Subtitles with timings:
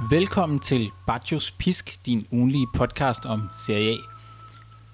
[0.00, 3.96] Velkommen til Baccios Pisk, din ugenlige podcast om Serie A.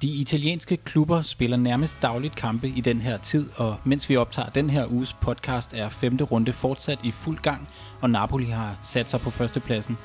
[0.02, 4.50] De italienske klubber spiller nærmest dagligt kampe i den her tid, og mens vi optager
[4.50, 7.68] den her uges podcast, er femte runde fortsat i fuld gang,
[8.00, 9.98] og Napoli har sat sig på førstepladsen.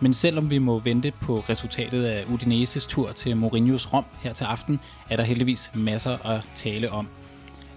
[0.00, 4.44] Men selvom vi må vente på resultatet af Udineses tur til Mourinhos Rom her til
[4.44, 7.08] aften, er der heldigvis masser at tale om.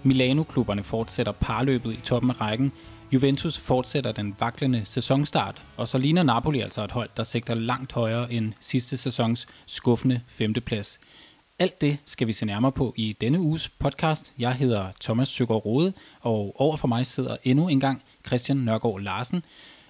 [0.02, 2.72] Milano-klubberne fortsætter parløbet i toppen af rækken,
[3.12, 7.92] Juventus fortsætter den vaklende sæsonstart, og så ligner Napoli altså et hold, der sigter langt
[7.92, 10.98] højere end sidste sæsons skuffende femteplads.
[11.58, 14.32] Alt det skal vi se nærmere på i denne uges podcast.
[14.38, 19.00] Jeg hedder Thomas Søgaard Rode, og over for mig sidder endnu en gang Christian Nørgaard
[19.00, 19.42] Larsen.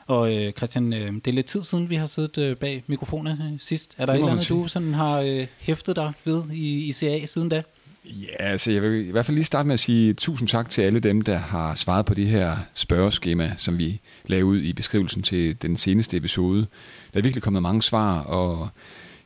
[0.07, 3.59] Og øh, Christian, øh, det er lidt tid siden, vi har siddet øh, bag mikrofonen
[3.61, 3.95] sidst.
[3.99, 7.27] Er der et eller andet, du sådan har øh, hæftet dig ved i, i CA
[7.27, 7.63] siden da?
[8.05, 10.83] Ja, altså jeg vil i hvert fald lige starte med at sige tusind tak til
[10.83, 15.23] alle dem, der har svaret på det her spørgeskema, som vi lavede ud i beskrivelsen
[15.23, 16.67] til den seneste episode.
[17.13, 18.69] Der er virkelig kommet mange svar, og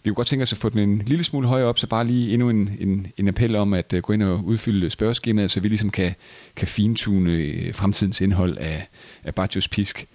[0.05, 2.07] vi kunne godt tænke os at få den en lille smule højere op, så bare
[2.07, 5.61] lige endnu en, en, en appel om at øh, gå ind og udfylde spørgeskemaet, så
[5.61, 6.15] vi ligesom kan,
[6.57, 8.89] kan fintune øh, fremtidens indhold af,
[9.25, 10.07] af Bajos Pisk.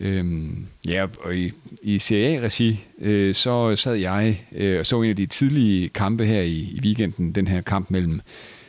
[0.00, 5.16] Øhm, ja, og i, i CA-regi, øh, så sad jeg øh, og så en af
[5.16, 8.20] de tidlige kampe her i, i weekenden, den her kamp mellem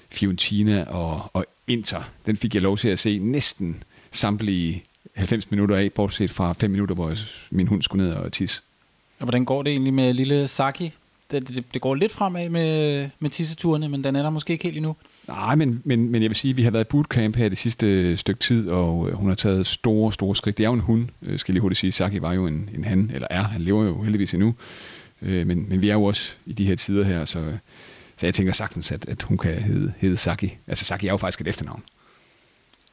[0.10, 2.10] Fiorentina og, og Inter.
[2.26, 4.84] Den fik jeg lov til at se næsten samtlige
[5.16, 7.18] 90 minutter af, bortset fra 5 minutter, hvor jeg,
[7.52, 8.62] min hund skulle ned og tisse.
[9.20, 10.92] Og hvordan går det egentlig med lille Saki?
[11.32, 14.64] Det, det, det går lidt fremad med, med tisseturene, men den er der måske ikke
[14.64, 14.96] helt endnu.
[15.28, 17.58] Nej, men, men, men jeg vil sige, at vi har været i bootcamp her det
[17.58, 20.58] sidste stykke tid, og øh, hun har taget store, store skridt.
[20.58, 21.92] Det er jo en hund, øh, skal jeg lige hurtigt sige.
[21.92, 24.56] Saki var jo en, en han, eller er, han lever jo heldigvis endnu.
[25.22, 27.58] Øh, men, men vi er jo også i de her tider her, så,
[28.18, 30.58] så jeg tænker sagtens, at, at hun kan hedde, hedde Saki.
[30.68, 31.84] Altså Saki er jo faktisk et efternavn.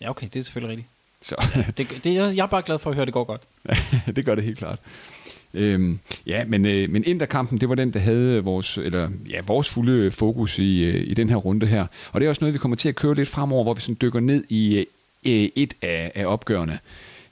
[0.00, 0.88] Ja, okay, det er selvfølgelig rigtigt.
[1.22, 1.62] Så.
[1.78, 3.42] det, det, jeg er bare glad for at høre, at det går godt.
[4.16, 4.78] det gør det helt klart.
[5.54, 9.68] Øhm, ja, men, øh, men Interkampen, det var den, der havde vores, eller, ja, vores
[9.68, 11.86] fulde fokus i, øh, i den her runde her.
[12.12, 13.96] Og det er også noget, vi kommer til at køre lidt fremover, hvor vi sådan
[14.02, 14.84] dykker ned i øh,
[15.26, 16.78] øh et af, af opgørende.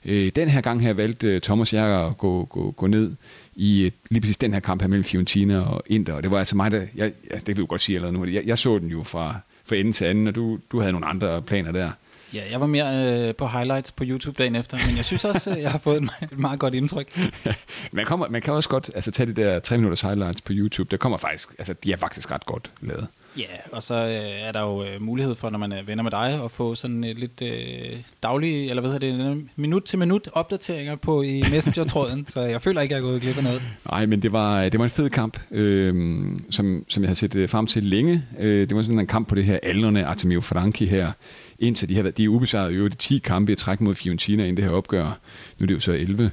[0.05, 3.11] Øh, den her gang her valgte øh, Thomas jeg at gå, gå, gå ned
[3.55, 6.13] i øh, lige præcis den her kamp her mellem Fiorentina og Inter.
[6.13, 8.25] Og det var altså mig, der, jeg, ja, det vil jeg godt sige allerede nu,
[8.25, 9.35] jeg, jeg så den jo fra,
[9.65, 11.91] fra ende til anden, og du, du havde nogle andre planer der.
[12.33, 15.51] Ja, jeg var mere øh, på highlights på YouTube dagen efter, men jeg synes også,
[15.51, 17.19] øh, jeg har fået et meget godt indtryk.
[17.91, 20.91] man, kommer, man kan også godt altså, tage de der 3 minutters highlights på YouTube.
[20.91, 23.07] Der kommer faktisk, altså, de er faktisk ret godt lavet.
[23.37, 26.11] Ja, og så øh, er der jo øh, mulighed for, når man er venner med
[26.11, 30.29] dig, at få sådan et lidt øh, daglig, eller hvad hedder det, minut til minut
[30.33, 33.61] opdateringer på i Messenger-tråden, så jeg føler ikke, jeg er gået glip af noget.
[33.91, 37.35] Nej, men det var, det var en fed kamp, øh, som, som jeg har set
[37.35, 38.23] øh, frem til længe.
[38.39, 41.11] Øh, det var sådan en kamp på det her aldrende Artemio Franchi her,
[41.59, 44.43] indtil de har været, de er ubesejret i de 10 kampe i træk mod Fiorentina
[44.43, 45.19] inden det her opgør.
[45.59, 46.31] Nu er det jo så 11.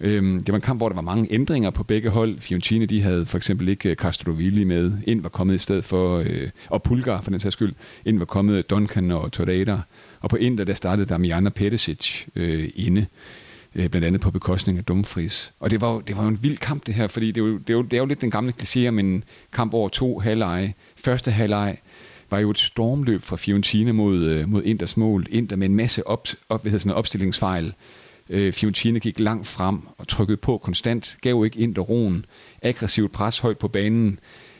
[0.00, 2.40] Øhm, det var en kamp, hvor der var mange ændringer på begge hold.
[2.40, 4.92] Fiorentina, de havde for eksempel ikke øh, Castrovilli med.
[5.06, 7.74] Ind var kommet i stedet for, øh, og Pulgar for den sags skyld.
[8.04, 9.80] Ind var kommet Duncan og Torreira.
[10.20, 13.06] Og på Inter, der startede Damiana Petesic øh, inde
[13.74, 15.52] øh, blandt andet på bekostning af Dumfries.
[15.60, 17.44] Og det var, jo, det var jo en vild kamp det her, fordi det er
[17.44, 19.88] jo, det er jo, det er jo lidt den gamle kliché om en kamp over
[19.88, 20.74] to halvleje.
[20.96, 21.78] Første halvleg
[22.32, 25.26] var jo et stormløb fra Fiorentina mod, øh, mod Inders mål.
[25.30, 27.74] Inter med en masse op, op, hvad sådan, opstillingsfejl.
[28.30, 32.24] Øh, Fiorentina gik langt frem og trykkede på konstant, gav ikke Inter roen.
[32.62, 34.18] Aggressivt pres højt på banen,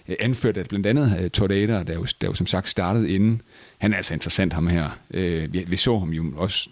[0.09, 3.43] øh, anført af blandt andet øh, Torreira, der jo, der jo som sagt startede inden.
[3.79, 4.91] Han er altså interessant, ham her.
[5.11, 6.69] Øh, vi, vi så ham jo også,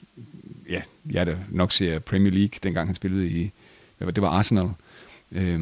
[0.70, 0.80] ja,
[1.10, 3.50] jeg der nok ser Premier League, dengang han spillede i,
[4.00, 4.68] det var Arsenal.
[5.32, 5.60] Øh,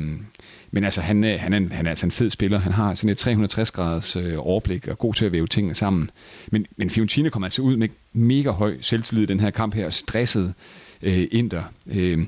[0.70, 2.58] men altså, han, øh, han, er, han er altså en fed spiller.
[2.58, 6.10] Han har sådan et 360 graders øh, overblik og god til at væve tingene sammen.
[6.52, 9.86] Men, men Fiorentina kommer altså ud med mega høj selvtillid i den her kamp her,
[9.86, 10.54] og stresset
[11.02, 11.62] øh, Inter.
[11.86, 12.18] Øh,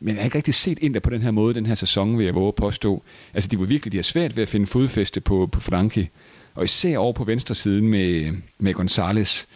[0.00, 2.24] men jeg har ikke rigtig set Inter på den her måde den her sæson, vil
[2.24, 3.02] jeg våge at påstå.
[3.34, 6.10] Altså, de var virkelig de har svært ved at finde fodfæste på, på Franke.
[6.54, 9.46] Og især over på venstre siden med, med Gonzales,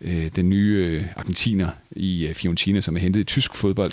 [0.00, 3.92] øh, den nye øh, argentiner i øh, Fiorentina, som er hentet i tysk fodbold,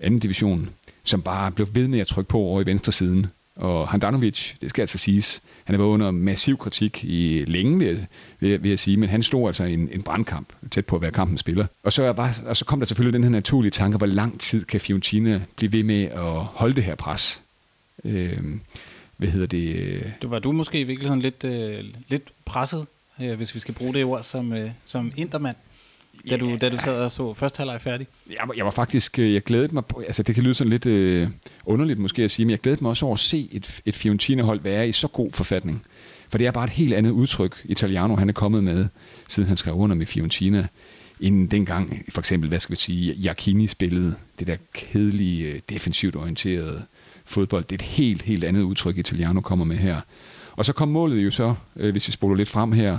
[0.00, 0.70] anden division
[1.10, 3.26] som bare blev ved med at trykke på over i venstre siden.
[3.56, 7.88] Og Handanovic, det skal altså siges, han har været under massiv kritik i længe, vil
[7.88, 8.06] jeg,
[8.40, 11.02] vil, vil jeg sige, men han stod altså i en, en brandkamp, tæt på at
[11.02, 11.66] være kampens spiller.
[11.82, 14.40] Og så, er bare, og så kom der selvfølgelig den her naturlige tanke, hvor lang
[14.40, 17.42] tid kan Fiorentina blive ved med at holde det her pres?
[18.04, 18.38] Øh,
[19.16, 20.02] hvad hedder det?
[20.22, 22.86] Du var du måske i virkeligheden lidt, øh, lidt presset,
[23.20, 25.56] øh, hvis vi skal bruge det ord, som, øh, som intermand?
[26.30, 28.06] Da, du, da du sad og så første halvleg færdig?
[28.30, 30.86] Jeg, jeg var faktisk, øh, jeg glædede mig, på, altså det kan lyde sådan lidt
[30.86, 31.28] øh,
[31.64, 34.60] underligt måske at sige, men jeg glædede mig også over at se et, et Fiorentina-hold
[34.60, 35.82] være i så god forfatning.
[36.28, 38.86] For det er bare et helt andet udtryk, Italiano han er kommet med,
[39.28, 40.66] siden han skrev under med Fiorentina.
[41.20, 46.16] inden dengang, for eksempel, hvad skal vi sige, Jacchini spillede, det der kedelige, øh, defensivt
[46.16, 46.82] orienterede
[47.24, 47.64] fodbold.
[47.64, 50.00] Det er et helt, helt andet udtryk, Italiano kommer med her.
[50.56, 52.98] Og så kom målet jo så, øh, hvis vi spoler lidt frem her,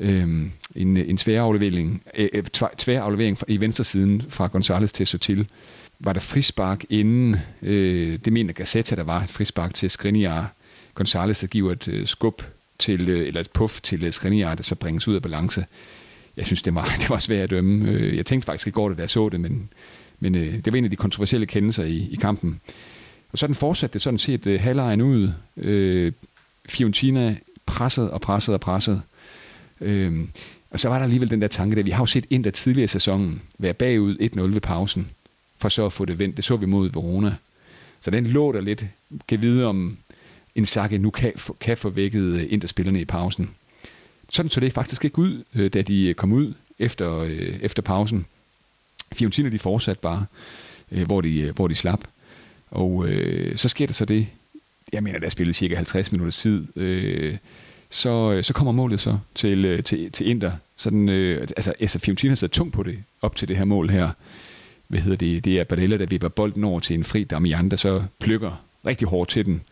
[0.00, 0.46] øh,
[0.76, 2.44] en, en svær aflevering, øh, øh
[2.78, 5.48] tvær aflevering i venstre siden fra Gonzales til Sotil.
[5.98, 10.52] Var der frispark inden, øh, det mener Gazzetta, der var et frispark til Skriniar.
[10.94, 12.42] Gonzales, der giver et øh, skub
[12.78, 15.66] til, øh, eller et puff til øh, Skriniar, der så bringes ud af balance.
[16.36, 17.90] Jeg synes, det var, det var svært at dømme.
[17.90, 19.68] Øh, jeg tænkte faktisk i går, da jeg så det, men,
[20.20, 22.60] men øh, det var en af de kontroversielle kendelser i, i kampen.
[23.32, 25.32] Og sådan fortsatte det sådan set øh, halvlejen ud.
[25.56, 26.12] Øh,
[26.68, 27.36] Fiorentina
[27.66, 29.02] presset og presset og presset.
[29.80, 30.20] Øh,
[30.70, 32.50] og så var der alligevel den der tanke, at vi har jo set ind der
[32.50, 35.10] tidligere i sæsonen være bagud 1-0 ved pausen,
[35.58, 36.36] for så at få det vendt.
[36.36, 37.34] Det så vi mod Verona.
[38.00, 38.84] Så den lå der lidt,
[39.28, 39.96] kan vide om
[40.54, 43.50] en sakke nu kan, kan få vækket øh, interspillerne i pausen.
[44.30, 47.82] Sådan så det faktisk ikke ud, øh, da de øh, kom ud efter, øh, efter
[47.82, 48.26] pausen.
[49.12, 50.26] Fiorentina de fortsatte bare,
[50.88, 52.00] hvor de, hvor de slap.
[52.70, 54.26] Og øh, så sker der så det,
[54.92, 57.36] jeg mener, der er spillet cirka 50 minutters tid, øh,
[57.90, 60.52] så, øh, så kommer målet så til, øh, til, til Inter.
[60.76, 64.10] Sådan, øh, altså, altså Fiorentina sad tungt på det, op til det her mål her.
[64.88, 65.44] Hvad hedder det?
[65.44, 69.08] Det er Barella, der vipper bolden over til en fri Damian, der så plukker rigtig
[69.08, 69.62] hårdt til den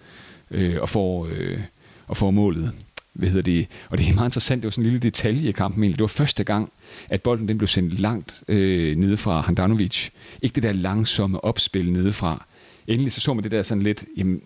[0.50, 1.60] øh, og, får, øh,
[2.06, 2.72] og får målet.
[3.12, 3.66] Hvad hedder det?
[3.88, 5.98] Og det er meget interessant, det var sådan en lille detalje i kampen egentlig.
[5.98, 6.72] Det var første gang,
[7.08, 10.08] at bolden den blev sendt langt øh, nede fra Handanovic.
[10.42, 12.44] Ikke det der langsomme opspil nedefra,
[12.86, 14.42] endelig så så man det der sådan lidt, jamen,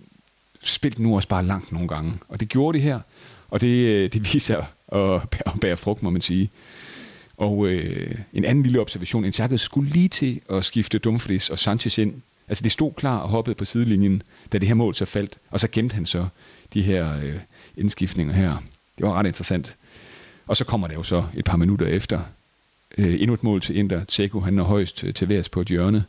[0.63, 2.13] spil nu også bare langt nogle gange.
[2.29, 3.01] Og det gjorde det her,
[3.53, 6.51] og det, øh, det viser at, at bære frugt, må man sige.
[7.37, 11.99] Og øh, en anden lille observation, Inzaghi skulle lige til at skifte Dumfries og Sanchez
[11.99, 12.15] ind.
[12.49, 14.23] Altså de stod klar og hoppede på sidelinjen,
[14.53, 16.27] da det her mål så faldt, og så gemte han så
[16.75, 17.35] de her øh,
[17.77, 18.57] indskiftninger her.
[18.99, 19.77] Det var ret interessant.
[20.47, 22.21] Og så kommer det jo så et par minutter efter
[22.99, 24.05] øh, endnu et mål til Inter.
[24.05, 25.99] Tseko, han er højst til, til værs på et hjørne.
[25.99, 26.05] Øh,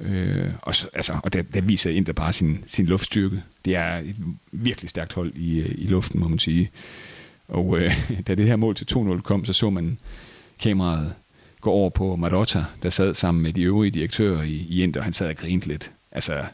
[0.00, 3.42] Øh, og så, altså, og der, der viser Inter bare sin, sin luftstyrke.
[3.64, 4.16] Det er et
[4.52, 6.70] virkelig stærkt hold i, øh, i luften, må man sige.
[7.48, 9.98] Og øh, da det her mål til 2-0 kom, så så man
[10.58, 11.14] kameraet
[11.60, 15.04] gå over på Marotta, der sad sammen med de øvrige direktører i, i Inter, og
[15.04, 15.90] han sad og grinte lidt.
[16.12, 16.44] Altså,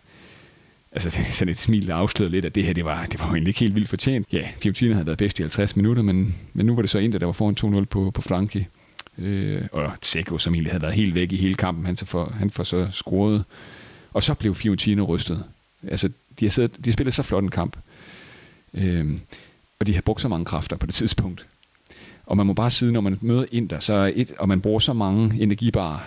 [0.92, 3.48] altså sådan et smil, der afslørede lidt, at det her, det var, det var egentlig
[3.48, 4.26] ikke helt vildt fortjent.
[4.32, 7.18] Ja, Fiorentina havde været bedst i 50 minutter, men, men nu var det så Inter,
[7.18, 8.66] der var foran 2-0 på, på Frankie.
[9.18, 12.32] Øh, og Tseko, som egentlig havde været helt væk i hele kampen, han, så for,
[12.38, 13.44] han får så scoret.
[14.12, 15.44] Og så blev Fiorentina rystet.
[15.88, 16.10] Altså,
[16.40, 17.76] de har, siddet, de har spillet så flot en kamp.
[18.74, 19.18] Øh,
[19.80, 21.46] og de har brugt så mange kræfter på det tidspunkt.
[22.26, 24.92] Og man må bare sige, når man møder Inter, så et, og man bruger så
[24.92, 25.98] mange energibarer,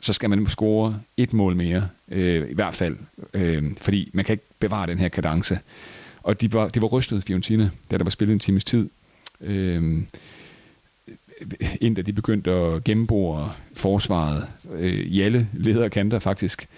[0.00, 2.96] så skal man score et mål mere, øh, i hvert fald.
[3.34, 5.58] Øh, fordi man kan ikke bevare den her kadence.
[6.22, 8.90] Og de var, de var rystet, Fiorentina, da der var spillet en times tid.
[9.40, 10.02] Øh,
[11.80, 16.68] Inter, de begyndte at gennembore forsvaret øh, i alle ledere kanter faktisk.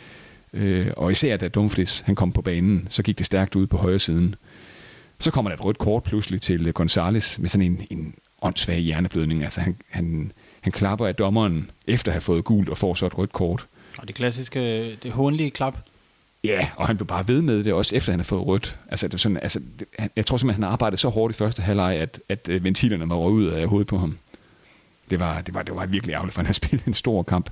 [0.52, 3.76] Øh, og især da Dumfries han kom på banen, så gik det stærkt ud på
[3.76, 4.34] højre siden.
[5.18, 9.42] Så kommer der et rødt kort pludselig til Gonzales med sådan en, en åndssvag hjerneblødning.
[9.42, 13.06] Altså han, han, han klapper af dommeren efter at have fået gult og får så
[13.06, 13.66] et rødt kort.
[13.98, 15.78] Og det klassiske, det hånlige klap.
[16.44, 18.78] Ja, og han blev bare ved med det også efter han har fået rødt.
[18.88, 19.86] Altså, det er sådan, altså, det,
[20.16, 23.16] jeg tror simpelthen, han arbejdede så hårdt i første halvleg, at, at øh, ventilerne var
[23.16, 24.18] røget ud af hovedet på ham.
[25.10, 27.50] Det var, det var, det var virkelig ærgerligt, for han havde spillet en stor kamp.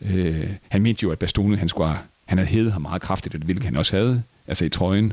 [0.00, 3.48] Øh, han mente jo, at Bastoni, han, skulle, han havde hævet ham meget kraftigt, det
[3.48, 5.12] ville han også havde, altså i trøjen.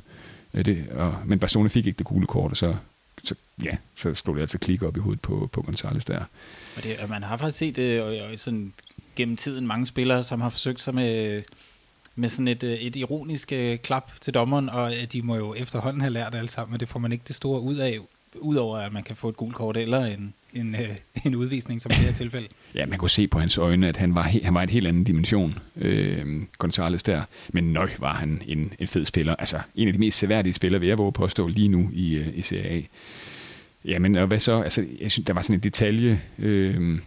[0.54, 2.76] Øh, det, og, men Bastoni fik ikke det gule kort, og så,
[3.24, 6.24] så, ja, så slog det altså klik op i hovedet på, på Gonzalez der.
[6.78, 8.74] Og det, og man har faktisk set det og, og sådan,
[9.16, 11.44] gennem tiden mange spillere, som har forsøgt sig med,
[12.16, 16.02] med sådan et, øh, et ironisk øh, klap til dommeren, og de må jo efterhånden
[16.02, 18.00] have lært alt sammen, men det får man ikke det store ud af,
[18.36, 21.92] udover at man kan få et gult kort eller en, en, øh, en udvisning, som
[21.92, 22.48] i det her tilfælde.
[22.76, 25.04] Ja, man kunne se på hans øjne, at han var, han var en helt anden
[25.04, 27.24] dimension, øh, Gonzales der.
[27.54, 29.36] Men nøj var han en, en fed spiller.
[29.36, 32.28] Altså, en af de mest seværdige spillere, vil jeg våge påstå lige nu i, øh,
[32.36, 32.82] i Serie A.
[33.86, 34.62] Jamen, og hvad så?
[34.62, 37.00] Altså, jeg synes, der var sådan en detalje, øh,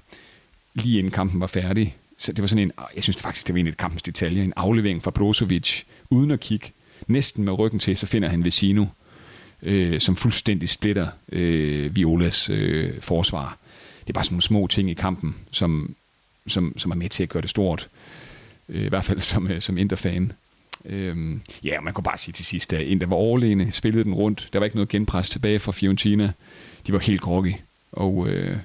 [0.75, 1.97] lige inden kampen var færdig.
[2.19, 4.53] Så det var sådan en, jeg synes faktisk, det var en af kampens detaljer, en
[4.57, 6.73] aflevering fra Brozovic, uden at kigge,
[7.07, 8.87] næsten med ryggen til, så finder han Vecino,
[9.63, 13.59] øh, som fuldstændig splitter øh, Violas øh, forsvar.
[14.01, 15.95] Det er bare sådan nogle små ting i kampen, som,
[16.47, 17.89] som, som er med til at gøre det stort.
[18.69, 20.33] Øh, I hvert fald som, øh, som Inter-fan.
[20.85, 24.49] Øhm, ja, man kan bare sige til sidst, at Inter var overlegne, spillede den rundt.
[24.53, 26.33] Der var ikke noget genpres tilbage fra Fiorentina.
[26.87, 27.55] De var helt groggy.
[27.93, 28.57] Og øh,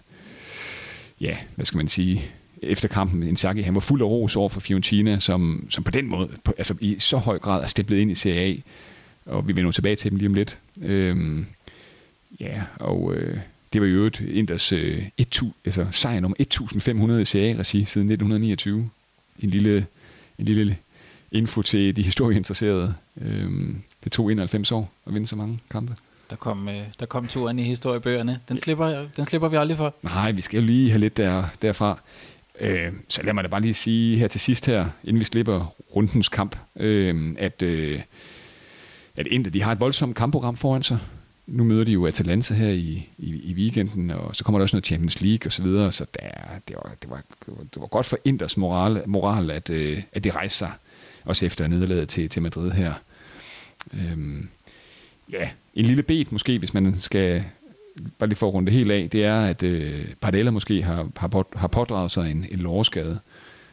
[1.21, 2.25] ja, hvad skal man sige?
[2.61, 6.07] Efter kampen, Inzaghi, han var fuld af ros over for Fiorentina, som, som på den
[6.07, 8.55] måde, på, altså i så høj grad er steppet ind i Serie A.
[9.27, 10.57] Og vi vender tilbage til dem lige om lidt.
[10.81, 11.45] Øhm,
[12.39, 13.37] ja, og øh,
[13.73, 18.89] det var jo et Inders øh, 1, altså, sejr nummer 1500 i serie-regi siden 1929.
[19.39, 19.85] En lille,
[20.39, 20.77] en lille
[21.31, 22.93] info til de historieinteresserede.
[23.21, 25.95] Øhm, det tog 91 år at vinde så mange kampe.
[26.29, 28.39] Der kom, øh, der kom turen i historiebøgerne.
[28.49, 29.95] Den slipper, den slipper vi aldrig for.
[30.01, 31.99] Nej, vi skal jo lige have lidt der, derfra.
[32.59, 35.73] Øh, så lad mig da bare lige sige her til sidst her, inden vi slipper
[35.95, 38.01] rundens kamp, øh, at, øh,
[39.17, 40.99] at Inter, de har et voldsomt kampprogram foran sig.
[41.47, 44.75] Nu møder de jo Atalanta her i, i, i weekenden, og så kommer der også
[44.75, 46.29] noget Champions League og så videre, så der,
[46.67, 47.21] det, var, det, var,
[47.73, 50.71] det var godt for Inters moral, moral at, øh, at de rejser sig,
[51.23, 52.93] også efter nederlaget til, til Madrid her.
[53.93, 54.49] Øhm,
[55.31, 57.43] ja, en lille bet måske, hvis man skal
[58.19, 61.09] bare lige for at runde det helt af, det er, at øh, Pardella måske har,
[61.17, 63.19] har, på, har pådraget sig en, en lårskade.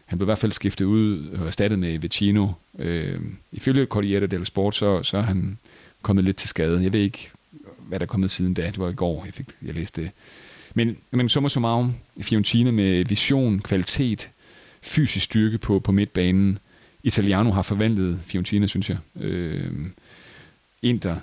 [0.07, 2.49] Han blev i hvert fald skiftet ud og erstattet med Vecino.
[2.79, 3.21] Øh,
[3.53, 5.59] ifølge Corriere del Sport, så, så er han
[6.03, 6.83] kommet lidt til skade.
[6.83, 7.31] Jeg ved ikke,
[7.79, 8.67] hvad der er kommet siden da.
[8.67, 10.11] Det var i går, jeg, fik, jeg læste det.
[10.75, 14.29] Men, men summa summarum, Fiorentina med vision, kvalitet,
[14.83, 16.59] fysisk styrke på, på midtbanen.
[17.03, 18.99] Italiano har forvandlet Fiorentina, synes jeg.
[19.21, 19.73] Øh,
[20.83, 21.17] Inter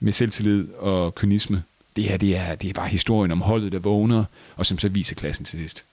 [0.00, 1.62] med selvtillid og kynisme.
[1.96, 4.24] Det her, det er, det er bare historien om holdet, der vågner,
[4.56, 5.84] og som så viser klassen til sidst.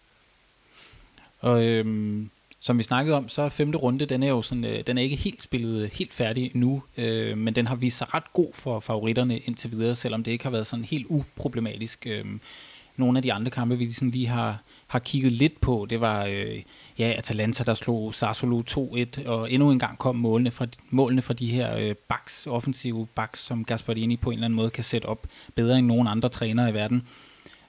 [1.39, 2.29] Og øhm,
[2.59, 5.01] som vi snakkede om, så er femte runde, den er jo sådan, øh, den er
[5.01, 8.49] ikke helt spillet øh, helt færdig nu, øh, men den har vist sig ret god
[8.53, 12.07] for favoritterne indtil videre, selvom det ikke har været sådan helt uproblematisk.
[12.07, 12.23] Øh,
[12.97, 16.25] nogle af de andre kampe, vi sådan lige har, har kigget lidt på, det var
[16.25, 16.61] øh,
[16.99, 21.33] ja, Atalanta, der slog Sassuolo 2-1, og endnu en gang kom målene fra, målene fra
[21.33, 25.05] de her øh, backs, offensive backs, som Gasparini på en eller anden måde kan sætte
[25.05, 27.07] op bedre end nogen andre trænere i verden.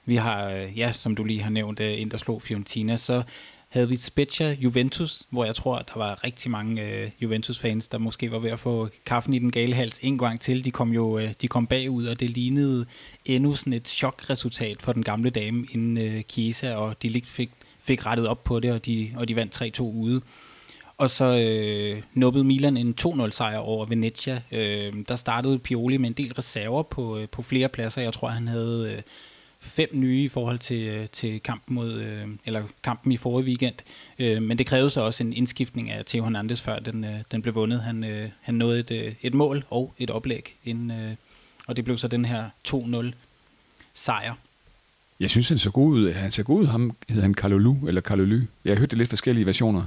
[0.05, 3.23] Vi har, øh, ja, som du lige har nævnt, øh, ind der slog Fiorentina, så
[3.69, 7.97] havde vi Spezia Juventus, hvor jeg tror, at der var rigtig mange øh, Juventus-fans, der
[7.97, 10.65] måske var ved at få kaffen i den gale hals en gang til.
[10.65, 12.85] De kom jo øh, de kom bagud, og det lignede
[13.25, 17.49] endnu sådan et chokresultat for den gamle dame, inden øh, Chiesa og de fik,
[17.81, 20.21] fik rettet op på det, og de, og de vandt 3-2 ude.
[20.97, 24.41] Og så øh, nubbede Milan en 2-0 sejr over Venezia.
[24.51, 28.01] Øh, der startede Pioli med en del reserver på, øh, på flere pladser.
[28.01, 28.93] Jeg tror, han havde...
[28.95, 29.01] Øh,
[29.59, 33.75] fem nye i forhold til, øh, til kampen mod, øh, eller kampen i forrige weekend.
[34.19, 37.55] Øh, men det krævede så også en indskiftning af Theo Hernandez, før den, den blev
[37.55, 37.81] vundet.
[37.81, 41.17] Han, han nåede et, et mål og et oplæg, inden,
[41.67, 43.13] og det blev så den her 2-0
[43.93, 44.33] sejr.
[45.19, 46.11] Jeg synes, han så god ud.
[46.11, 46.65] Han ser god ud.
[46.65, 48.39] Ham hedder han Kalolu, eller Kalolu.
[48.65, 49.83] Jeg har hørt det lidt forskellige versioner.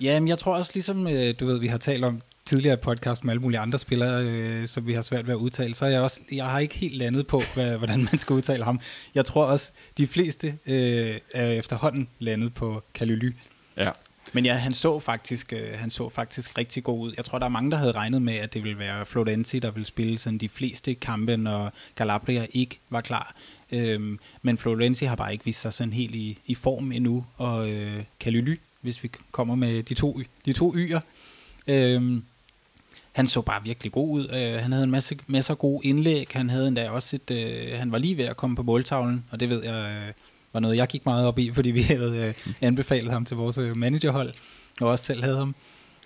[0.00, 1.04] Ja, men jeg tror også, ligesom
[1.40, 4.86] du ved, vi har talt om tidligere podcast med alle mulige andre spillere, øh, som
[4.86, 7.26] vi har svært ved at udtale, så er jeg også, jeg har ikke helt landet
[7.26, 8.80] på, hvad, hvordan man skal udtale ham.
[9.14, 13.34] Jeg tror også, de fleste øh, er efterhånden landet på Kalyly.
[13.76, 13.90] Ja.
[14.32, 17.14] Men ja, han så faktisk, øh, han så faktisk rigtig god ud.
[17.16, 19.70] Jeg tror, der er mange, der havde regnet med, at det ville være Florenzi, der
[19.70, 23.34] ville spille sådan de fleste kampe, når Calabria ikke var klar.
[23.72, 27.70] Øhm, men Florenzi har bare ikke vist sig sådan helt i, i form endnu, og
[27.70, 31.00] øh, Kalyly, hvis vi kommer med de to, de to y'er.
[31.66, 32.24] Øhm,
[33.16, 34.28] han så bare virkelig god ud.
[34.28, 36.28] Øh, han havde en masse, masse gode indlæg.
[36.32, 39.40] Han havde endda også et, øh, han var lige ved at komme på måltavlen, og
[39.40, 40.12] det ved jeg øh,
[40.52, 43.58] var noget, jeg gik meget op i, fordi vi havde øh, anbefalet ham til vores
[43.58, 44.32] øh, managerhold,
[44.80, 45.54] og også selv havde ham.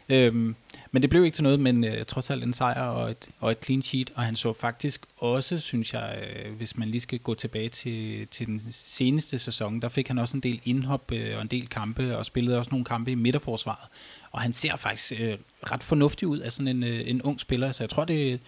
[0.09, 0.55] Øhm,
[0.91, 3.51] men det blev ikke til noget, men øh, trods alt en sejr og et, og
[3.51, 7.19] et clean sheet, og han så faktisk også, synes jeg, øh, hvis man lige skal
[7.19, 11.37] gå tilbage til, til den seneste sæson, der fik han også en del indhop øh,
[11.37, 13.89] og en del kampe, og spillede også nogle kampe i midterforsvaret.
[14.33, 15.37] Og han ser faktisk øh,
[15.73, 18.41] ret fornuftig ud af sådan en, øh, en ung spiller, så jeg tror, det,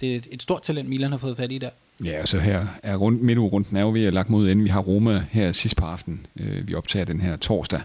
[0.00, 1.70] det er et stort talent, Milan har fået fat i der.
[2.04, 4.70] Ja, og så her er rundt, midtugerunden er jo ved at lagt mod inden vi
[4.70, 6.26] har Roma her sidst på aften.
[6.36, 7.80] Øh, vi optager den her torsdag.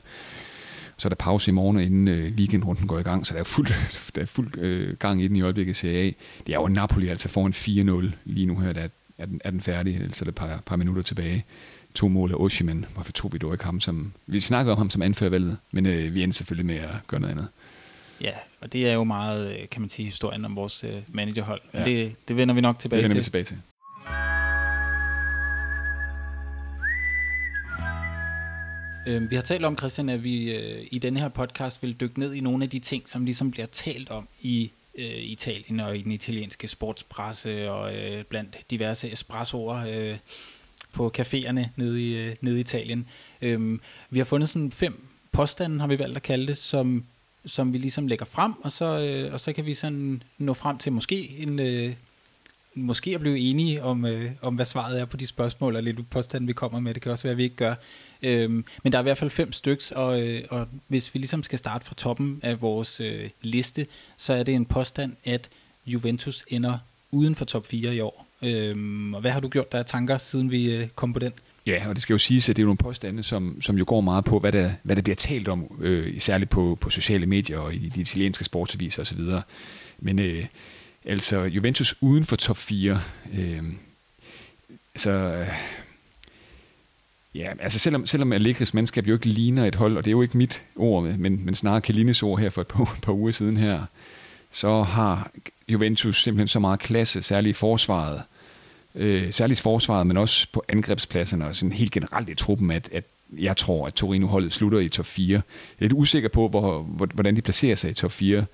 [0.98, 3.44] Så er der pause i morgen, inden øh, weekendrunden går i gang, så der er
[3.44, 3.68] fuld,
[4.16, 6.12] der er fuld øh, gang i den i øjeblikket Serie A.
[6.48, 7.54] Det er jo Napoli altså foran
[8.12, 8.88] 4-0 lige nu her, der
[9.18, 11.46] er den, er den færdig, så er der et par, par minutter tilbage.
[11.98, 14.14] To mål af Oshiman, hvorfor tog vi dog ikke ham som...
[14.28, 17.32] Vi snakkede om ham som anførervalget, men øh, vi endte selvfølgelig med at gøre noget
[17.32, 17.48] andet.
[18.22, 21.62] Ja, og det er jo meget, øh, kan man sige, historien om vores øh, managerhold.
[21.74, 21.86] Ja.
[21.86, 23.20] Det, det vender vi nok tilbage det vender til.
[23.22, 23.58] Vi tilbage til.
[29.08, 32.20] Øh, vi har talt om, Christian, at vi øh, i denne her podcast vil dykke
[32.20, 35.98] ned i nogle af de ting, som ligesom bliver talt om i øh, Italien og
[35.98, 40.18] i den italienske sportspresse og øh, blandt diverse espressoer øh,
[40.94, 43.08] på caféerne nede i, øh, nede i Italien.
[43.42, 47.06] Øhm, vi har fundet sådan fem påstande, har vi valgt at kalde det, som,
[47.46, 50.78] som vi ligesom lægger frem, og så, øh, og så kan vi sådan nå frem
[50.78, 51.94] til måske en, øh,
[52.76, 56.10] måske at blive enige om, øh, om, hvad svaret er på de spørgsmål, og lidt
[56.10, 56.94] påstande, vi kommer med.
[56.94, 57.76] Det kan også være, at vi ikke gør.
[58.22, 61.44] Øhm, men der er i hvert fald fem styks, og, øh, og hvis vi ligesom
[61.44, 65.50] skal starte fra toppen af vores øh, liste, så er det en påstand, at
[65.86, 66.78] Juventus ender
[67.12, 68.27] uden for top 4 i år.
[68.42, 71.32] Øhm, og hvad har du gjort der tanker, siden vi øh, kom på den?
[71.66, 74.02] Ja, og det skal jo siges, at det er nogle påstande, som, som jo går
[74.02, 77.60] meget på, hvad der, hvad der bliver talt om, øh, særligt på, på sociale medier
[77.60, 79.20] og i de italienske sportsaviser osv.
[80.00, 80.46] Men øh,
[81.06, 83.02] altså, Juventus uden for top 4,
[83.34, 83.64] øh,
[84.96, 85.12] altså...
[85.12, 85.48] Øh,
[87.36, 90.22] Ja, altså selvom, selvom Allegris mandskab jo ikke ligner et hold, og det er jo
[90.22, 93.58] ikke mit ord, men, men snarere Kalines ord her for et par, par uger siden
[93.58, 93.86] her,
[94.52, 95.32] så har
[95.70, 98.22] Juventus simpelthen så meget klasse, særligt i forsvaret,
[98.96, 103.04] øh, særligt forsvaret, men også på angrebspladserne og sådan helt generelt i truppen, at, at
[103.38, 105.34] jeg tror, at Torino-holdet slutter i top 4.
[105.34, 105.42] Jeg er
[105.80, 106.82] lidt usikker på, hvor,
[107.14, 108.46] hvordan de placerer sig i top 4,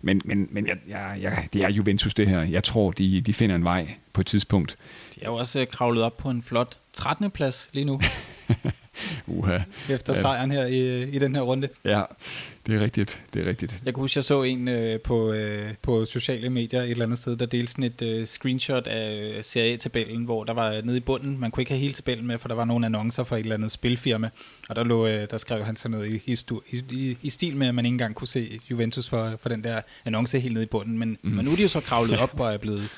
[0.00, 2.40] men, men, men jeg, jeg, jeg, det er Juventus det her.
[2.42, 4.76] Jeg tror, de, de finder en vej på et tidspunkt.
[5.14, 7.30] De er jo også øh, kravlet op på en flot 13.
[7.30, 8.00] plads lige nu.
[9.26, 9.58] Uha.
[9.88, 11.68] Efter sejren her i, i den her runde.
[11.84, 12.02] Ja,
[12.66, 13.22] det er rigtigt.
[13.34, 13.74] Det er rigtigt.
[13.84, 17.18] Jeg kunne huske, jeg så en øh, på, øh, på sociale medier et eller andet
[17.18, 21.00] sted, der delte sådan et øh, screenshot af Serie A-tabellen, hvor der var nede i
[21.00, 21.40] bunden.
[21.40, 23.54] Man kunne ikke have hele tabellen med, for der var nogle annoncer for et eller
[23.54, 24.30] andet spilfirma.
[24.68, 26.36] Og der, lå, øh, der skrev han sådan noget i,
[26.72, 29.64] i, i, i stil med, at man ikke engang kunne se Juventus for, for den
[29.64, 30.98] der annonce helt nede i bunden.
[30.98, 31.30] Men, mm.
[31.30, 32.88] men nu er de jo så kravlet op og er blevet,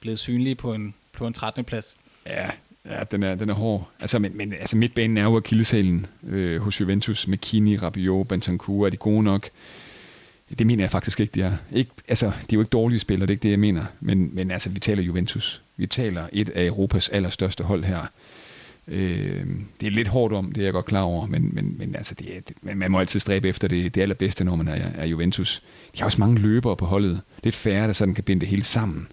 [0.00, 1.64] blevet synlige på en, på en 13.
[1.64, 1.96] plads.
[2.26, 2.50] Ja,
[2.84, 3.90] Ja, den er, den er hård.
[4.00, 7.28] Altså, men, men altså, midtbanen er jo akilleshælen øh, hos Juventus.
[7.28, 9.48] McKinney, Rabiot, Bentancur, er de gode nok?
[10.58, 11.52] Det mener jeg faktisk ikke, de er.
[11.72, 13.84] Ikke, altså, de er jo ikke dårlige spillere, det er ikke det, jeg mener.
[14.00, 15.62] Men, men altså, vi taler Juventus.
[15.76, 18.06] Vi taler et af Europas allerstørste hold her.
[18.88, 19.46] Øh,
[19.80, 22.14] det er lidt hårdt om, det er jeg godt klar over, men, men, men altså,
[22.14, 25.04] det er, det, man må altid stræbe efter det, det allerbedste, når man er, er
[25.04, 25.62] Juventus.
[25.94, 27.20] De har også mange løbere på holdet.
[27.44, 29.08] Det er færre, der sådan kan binde det hele sammen.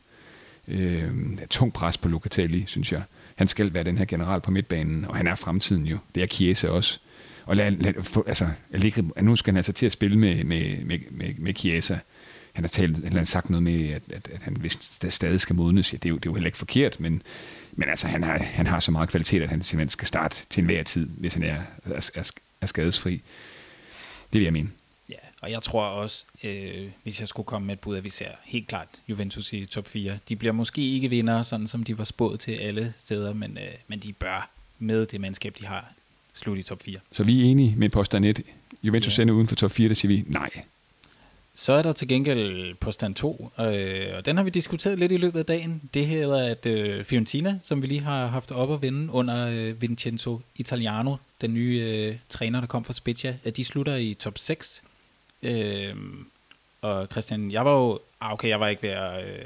[0.67, 1.01] Øh,
[1.37, 3.01] der er tung pres på Locatelli, synes jeg
[3.37, 5.97] han skal være den her general på midtbanen, og han er fremtiden jo.
[6.15, 6.99] Det er Chiesa også.
[7.45, 10.85] Og lad, lad, for, altså, Allegri, nu skal han altså til at spille med, med,
[10.85, 11.97] med, med, med Chiesa.
[12.53, 15.39] Han har, talt, han har sagt noget med, at, at, at han hvis der stadig
[15.39, 15.93] skal modnes.
[15.93, 17.21] Ja, det, er jo, det er jo heller ikke forkert, men,
[17.71, 20.61] men altså, han, har, han har så meget kvalitet, at han simpelthen skal starte til
[20.61, 23.21] enhver tid, hvis han er, er, er, er skadesfri.
[24.33, 24.69] Det vil jeg mene.
[25.41, 28.31] Og jeg tror også, øh, hvis jeg skulle komme med et bud, at vi ser
[28.43, 30.17] helt klart Juventus i top 4.
[30.29, 33.69] De bliver måske ikke vinder, sådan som de var spået til alle steder, men, øh,
[33.87, 35.91] men de bør med det mandskab, de har,
[36.33, 36.99] slutte i top 4.
[37.11, 38.41] Så vi er enige med påstand 1.
[38.83, 39.21] Juventus ja.
[39.21, 40.49] ender uden for top 4, der siger vi nej.
[41.55, 45.17] Så er der til gengæld påstand 2, øh, og den har vi diskuteret lidt i
[45.17, 45.81] løbet af dagen.
[45.93, 49.81] Det hedder, at øh, Fiorentina, som vi lige har haft op at vinde under øh,
[49.81, 54.37] Vincenzo Italiano, den nye øh, træner, der kom fra Spezia, at de slutter i top
[54.37, 54.83] 6.
[55.43, 55.95] Øh,
[56.81, 59.45] og Christian, jeg var jo, ah okay, jeg var ikke ved at øh,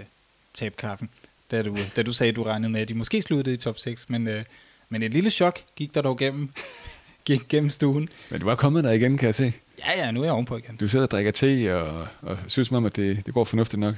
[0.54, 1.10] tabe kaffen,
[1.52, 3.80] da du, da du sagde, at du regnede med, at de måske sluttede i top
[3.80, 4.44] 6, men, øh,
[4.90, 6.50] men et lille chok gik der dog gennem,
[7.26, 8.10] gik gennem stuen.
[8.30, 9.54] Men du var kommet der igen, kan jeg se.
[9.80, 10.76] Ja, ja, nu er jeg ovenpå igen.
[10.76, 13.96] Du sidder og drikker te, og, og synes mig, at det, det går fornuftigt nok.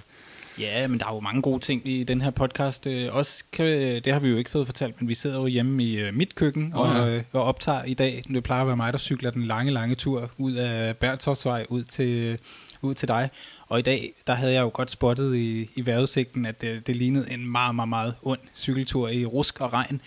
[0.60, 2.88] Ja, men der er jo mange gode ting i den her podcast.
[2.88, 3.66] Øh, også kan,
[4.04, 6.36] det har vi jo ikke fået fortalt, men vi sidder jo hjemme i øh, mit
[6.36, 7.02] køkken oh, ja.
[7.02, 8.24] og, øh, og optager i dag.
[8.28, 11.84] Det plejer at være mig, der cykler den lange, lange tur ud af Bertosvej ud
[11.84, 12.40] til,
[12.82, 13.30] ud til dig.
[13.68, 16.96] Og i dag, der havde jeg jo godt spottet i, i vejrudsigten, at det, det
[16.96, 20.02] lignede en meget, meget, meget ond cykeltur i rusk og regn.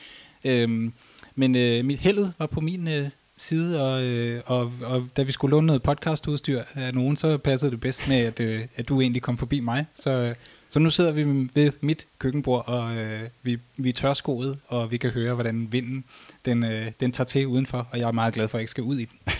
[0.45, 0.93] Øhm,
[1.35, 5.33] men øh, mit heldet var på min øh, side, og, øh, og, og da vi
[5.33, 9.01] skulle låne noget podcastudstyr af nogen, så passede det bedst med, at, øh, at du
[9.01, 9.87] egentlig kom forbi mig.
[9.95, 10.35] Så,
[10.69, 14.97] så nu sidder vi ved mit køkkenbord, og øh, vi, vi er tørskoet, og vi
[14.97, 16.05] kan høre, hvordan vinden
[16.45, 18.71] den, øh, den tager til udenfor, og jeg er meget glad for, at jeg ikke
[18.71, 19.19] skal ud i den.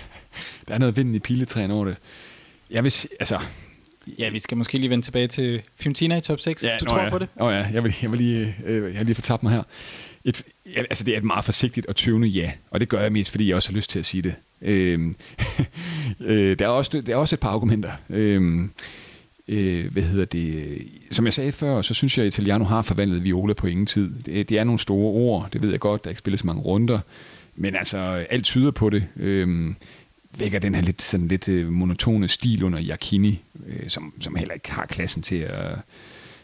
[0.69, 1.97] Der er noget vind i piletræen over det.
[2.71, 3.41] Jeg vil altså...
[4.19, 6.63] Ja, vi skal måske lige vende tilbage til Fiorentina i top 6.
[6.63, 7.11] Ja, du tror ja.
[7.11, 7.29] på det?
[7.37, 9.63] Oh, ja, jeg vil, jeg vil lige, øh, jeg vil lige fortabt mig her
[10.27, 10.43] et,
[10.77, 13.49] altså det er et meget forsigtigt og tøvende ja, og det gør jeg mest, fordi
[13.49, 14.35] jeg også har lyst til at sige det.
[14.63, 15.01] Øh,
[16.21, 17.91] øh, der, er også, der er også et par argumenter.
[18.11, 18.69] Øh,
[19.49, 20.79] øh, hvad hedder det?
[21.11, 24.11] Som jeg sagde før, så synes jeg, at Italiano har forvandlet Viola på ingen tid.
[24.27, 26.63] Det, det er nogle store ord, det ved jeg godt, der ikke spilles så mange
[26.63, 27.01] runder,
[27.55, 27.99] men altså
[28.31, 29.07] alt tyder på det.
[29.17, 29.75] Øh,
[30.39, 34.55] vækker den her lidt, sådan lidt øh, monotone stil under Jacchini, øh, som, som heller
[34.55, 35.79] ikke har klassen til at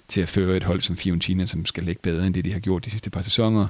[0.08, 2.60] til at føre et hold som Fiorentina, som skal ligge bedre end det, de har
[2.60, 3.66] gjort de sidste par sæsoner.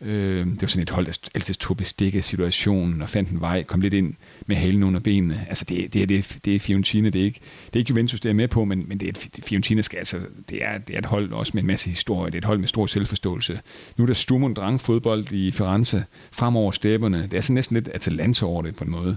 [0.00, 3.40] Øh, det var sådan et hold, der altid tog bestik af situationen og fandt en
[3.40, 4.14] vej, kom lidt ind
[4.46, 5.46] med halen under benene.
[5.48, 8.20] Altså det, det, er, det, det er Fiorentina, det er ikke, det er ikke Juventus,
[8.20, 10.98] det er med på, men, men det er, Fiorentina skal altså, det er, det er
[10.98, 13.60] et hold også med en masse historie, det er et hold med stor selvforståelse.
[13.96, 17.22] Nu er der Sturm Drang fodbold i Firenze, fremover stæberne.
[17.22, 19.16] det er sådan næsten lidt Atalanta over det på en måde.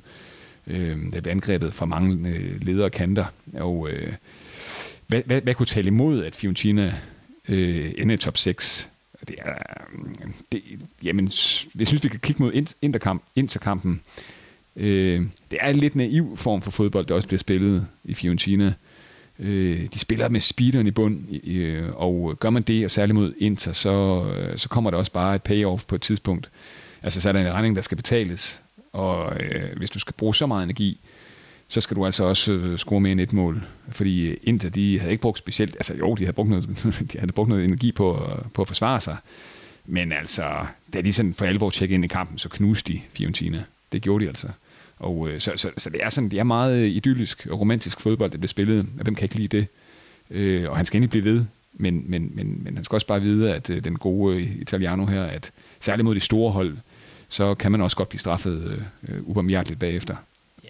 [0.67, 4.13] Øh, der bliver angrebet fra mange øh, ledere kanter, og øh,
[5.09, 6.95] hvad, hvad, hvad kunne tale imod, at Fiorentina
[7.47, 8.89] øh, ender i top 6?
[9.27, 9.53] Det er,
[9.93, 10.61] mm, det,
[11.03, 11.25] jamen,
[11.79, 14.01] jeg synes, vi kan kigge mod interkamp, interkampen.
[14.75, 18.73] Øh, det er en lidt naiv form for fodbold, der også bliver spillet i Fiorentina.
[19.39, 23.33] Øh, de spiller med speederen i bund, øh, og gør man det, og særligt mod
[23.37, 26.49] Inter, så, øh, så kommer der også bare et payoff på et tidspunkt.
[27.03, 28.61] Altså, så er der en regning, der skal betales,
[28.93, 30.99] og øh, hvis du skal bruge så meget energi,
[31.71, 33.63] så skal du altså også øh, score mere end et mål.
[33.89, 36.69] Fordi øh, Inter, de havde ikke brugt specielt, altså jo, de havde brugt noget,
[37.11, 39.17] de havde brugt noget energi på, øh, på at forsvare sig,
[39.85, 43.63] men altså, da de sådan for alvor tjekkede ind i kampen, så knuste de Fiorentina.
[43.91, 44.47] Det gjorde de altså.
[44.97, 48.31] Og øh, så, så, så, det er sådan, det er meget idyllisk og romantisk fodbold,
[48.31, 48.79] det bliver spillet.
[48.97, 49.67] Og hvem kan ikke lide det?
[50.29, 53.21] Øh, og han skal ikke blive ved, men, men, men, men han skal også bare
[53.21, 56.77] vide, at øh, den gode Italiano her, at særligt mod de store hold,
[57.29, 60.15] så kan man også godt blive straffet øh, ubarmhjerteligt bagefter.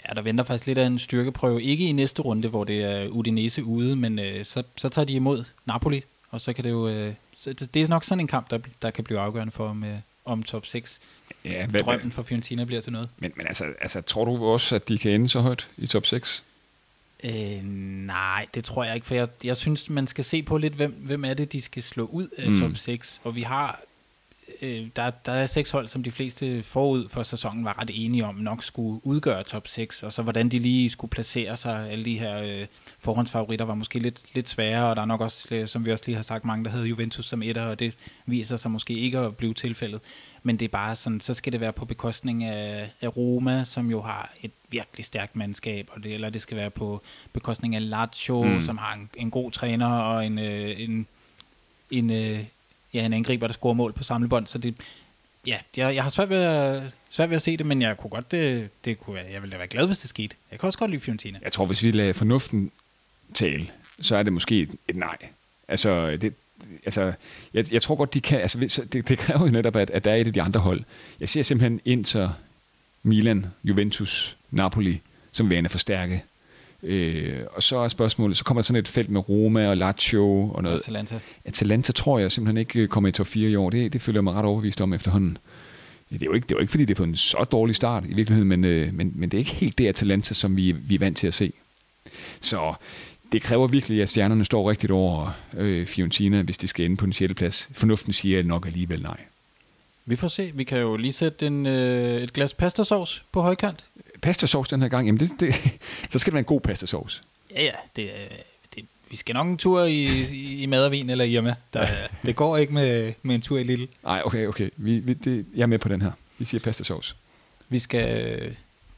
[0.08, 1.64] Ja, der venter faktisk lidt af en styrkeprøve.
[1.64, 5.14] Ikke i næste runde, hvor det er Udinese ude, men øh, så, så tager de
[5.14, 6.88] imod Napoli, og så kan det jo...
[6.88, 9.84] Øh, så det er nok sådan en kamp, der, der kan blive afgørende for, om,
[9.84, 11.00] øh, om top 6
[11.46, 13.10] ja, hvad, drømmen for Fiorentina bliver til noget.
[13.18, 16.06] Men, men altså, altså, tror du også, at de kan ende så højt i top
[16.06, 16.44] 6?
[17.24, 17.64] Øh,
[18.06, 20.92] nej, det tror jeg ikke, for jeg, jeg synes, man skal se på lidt, hvem,
[20.92, 22.60] hvem er det, de skal slå ud af mm.
[22.60, 23.22] top 6.
[23.24, 23.80] Og vi har,
[24.62, 28.26] øh, der, der er seks hold, som de fleste forud for sæsonen var ret enige
[28.26, 32.06] om, nok skulle udgøre top 6, og så hvordan de lige skulle placere sig, alle
[32.06, 32.66] de her øh,
[33.00, 36.04] forhåndsfavoritter var måske lidt, lidt sværere, og der er nok også, øh, som vi også
[36.06, 39.20] lige har sagt, mange, der havde Juventus som etter, og det viser sig måske ikke
[39.20, 40.02] at blive tilfældet.
[40.44, 43.92] Men det er bare sådan, så skal det være på bekostning af, af Roma, som
[43.92, 47.02] jo har et virkelig stærkt mandskab, og det, eller det skal være på
[47.34, 48.62] bekostning af Lazio, mm.
[48.62, 51.08] som har en, en god træner og en, øh, en,
[51.92, 52.44] en, øh,
[52.94, 54.48] ja, en angriber, der scorer mål på samlebånd.
[54.48, 54.76] Så det,
[55.46, 58.10] ja, jeg, jeg har svært ved, at, svært ved at se det, men jeg kunne
[58.10, 60.36] godt, det, det kunne, jeg ville da være glad, hvis det skete.
[60.52, 61.40] Jeg kan også godt lide Fiorentina.
[61.44, 62.72] Jeg tror, hvis vi lader fornuften
[63.34, 63.68] tale,
[64.02, 65.18] så er det måske et, et nej.
[65.68, 66.34] Altså, det,
[66.86, 67.14] altså,
[67.54, 70.12] jeg, jeg tror godt, de kan, altså, det, det kræver jo netop, at, at der
[70.12, 70.82] er et af de andre hold.
[71.20, 72.30] Jeg ser simpelthen Inter,
[73.04, 76.24] Milan, Juventus, Napoli, som værende forstærke.
[76.84, 80.50] Øh, og så er spørgsmålet, så kommer der sådan et felt med Roma og Lazio
[80.50, 80.78] og noget.
[80.78, 81.20] Atalanta.
[81.46, 83.70] Atalanta tror jeg simpelthen ikke kommer i top 4 i år.
[83.70, 85.38] Det, det føler jeg mig ret overbevist om efterhånden.
[86.10, 87.76] Det er jo ikke, det er jo ikke fordi det har fået en så dårlig
[87.76, 90.72] start i virkeligheden, men, øh, men, men det er ikke helt det Atalanta, som vi,
[90.72, 91.54] vi er vant til at se.
[92.42, 92.74] Så
[93.32, 97.06] det kræver virkelig, at stjernerne står rigtigt over øh, Fiorentina, hvis de skal ende på
[97.06, 97.34] den 6.
[97.34, 97.70] plads.
[97.74, 99.18] Fornuften siger nok alligevel nej.
[100.06, 100.52] Vi får se.
[100.54, 103.84] Vi kan jo lige sætte en, øh, et glas pastasauce på højkant.
[104.22, 105.06] Pastasauce den her gang?
[105.06, 105.56] Jamen, det, det,
[106.12, 107.22] så skal det være en god pastasauce.
[107.52, 107.72] Ja, ja.
[107.96, 108.12] Det,
[108.76, 111.56] det, vi skal nok en tur i, i, i Madervin eller Irma.
[111.74, 111.88] Der,
[112.26, 113.88] det går ikke med, med en tur i Lille.
[114.04, 114.70] Nej, okay, okay.
[114.78, 116.12] Vi, vi, det, jeg er med på den her.
[116.38, 117.16] Vi siger pastasauce.
[117.70, 118.54] Vi skal øh,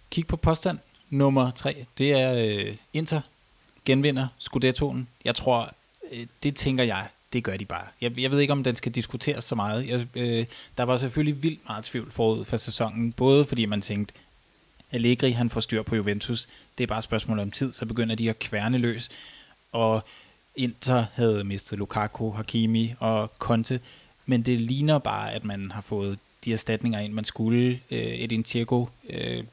[0.09, 0.79] kigge på påstand
[1.09, 1.85] nummer tre.
[1.97, 3.21] Det er øh, Inter
[3.85, 5.07] genvinder Scudettoen.
[5.25, 5.73] Jeg tror,
[6.11, 7.85] øh, det tænker jeg, det gør de bare.
[8.01, 9.87] Jeg, jeg ved ikke, om den skal diskuteres så meget.
[9.87, 10.45] Jeg, øh,
[10.77, 14.13] der var selvfølgelig vildt meget tvivl forud for sæsonen, både fordi man tænkte,
[14.91, 18.15] Allegri han får styr på Juventus, det er bare et spørgsmål om tid, så begynder
[18.15, 19.09] de at kværne løs.
[19.71, 20.03] Og
[20.55, 23.79] Inter havde mistet Lukaku, Hakimi og Conte,
[24.25, 27.79] men det ligner bare, at man har fået de erstatninger ind, man skulle.
[27.91, 29.43] Øh, Edin Dzeko, øh,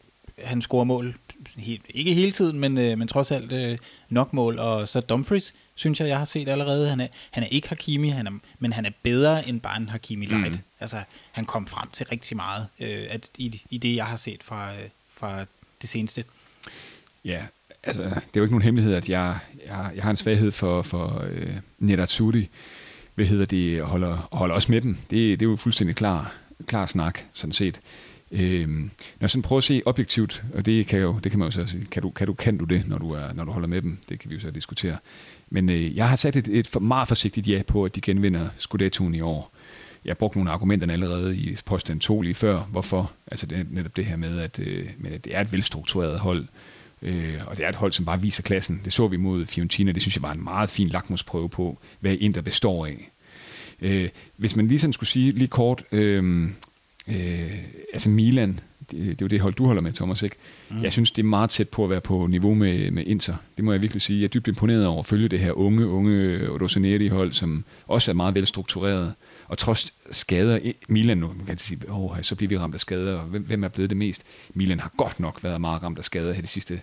[0.44, 1.14] han scorer mål
[1.56, 4.58] helt, ikke hele tiden, men, øh, men trods alt øh, nok mål.
[4.58, 6.88] Og så Dumfries, synes jeg, jeg har set allerede.
[6.88, 9.88] Han er, han er ikke Hakimi, han er, men han er bedre end bare en
[9.88, 10.52] Hakimi Light.
[10.52, 10.60] Mm.
[10.80, 14.42] Altså, han kom frem til rigtig meget øh, at, i, i det, jeg har set
[14.42, 15.44] fra, øh, fra
[15.82, 16.24] det seneste.
[17.24, 17.42] Ja,
[17.82, 20.82] altså, det er jo ikke nogen hemmelighed, at jeg, jeg, jeg har en svaghed for,
[20.82, 22.48] for øh, Netatsuri.
[23.14, 23.82] Hvad hedder det?
[23.82, 24.94] Holder, holder også med dem.
[24.94, 26.34] Det, det er jo fuldstændig klar,
[26.66, 27.80] klar snak, sådan set.
[28.32, 28.88] Øh, når
[29.20, 31.66] jeg sådan prøver at se objektivt, og det kan, jo, det kan man jo så
[31.66, 33.82] sige, kan du, kan du, kan du det, når du, er, når du holder med
[33.82, 33.98] dem?
[34.08, 34.96] Det kan vi jo så diskutere.
[35.50, 38.48] Men øh, jeg har sat et, et for meget forsigtigt ja på, at de genvinder
[38.58, 39.54] Scudettoen i år.
[40.08, 42.58] Jeg har brugt nogle argumenter allerede i posten 2 lige før.
[42.60, 43.12] Hvorfor?
[43.26, 46.46] Altså det, netop det her med, at, øh, at det er et velstruktureret hold,
[47.02, 48.80] øh, og det er et hold, som bare viser klassen.
[48.84, 49.92] Det så vi mod Fiorentina.
[49.92, 53.10] Det synes jeg var en meget fin lakmusprøve på, hvad Inter består af.
[53.82, 56.48] Øh, hvis man lige sådan skulle sige lige kort, øh,
[57.08, 57.52] øh,
[57.92, 60.36] altså Milan, det, det er jo det hold, du holder med, Thomas, ikke?
[60.70, 60.82] Mm.
[60.82, 63.34] Jeg synes, det er meget tæt på at være på niveau med, med Inter.
[63.56, 64.18] Det må jeg virkelig sige.
[64.18, 68.14] Jeg er dybt imponeret over at følge det her unge, unge Rossoneri-hold, som også er
[68.14, 69.14] meget velstruktureret.
[69.48, 73.18] Og trods skader, Milan nu, man kan sige, oh, så bliver vi ramt af skader,
[73.18, 74.22] og hvem, hvem er blevet det mest?
[74.54, 76.80] Milan har godt nok været meget ramt af skader her de sidste,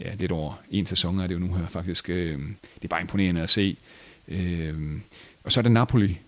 [0.00, 2.10] ja, lidt over en sæson er det jo nu her faktisk.
[2.10, 2.38] Øh,
[2.74, 3.76] det er bare imponerende at se.
[4.28, 5.00] Øh,
[5.44, 6.18] og så er der Napoli,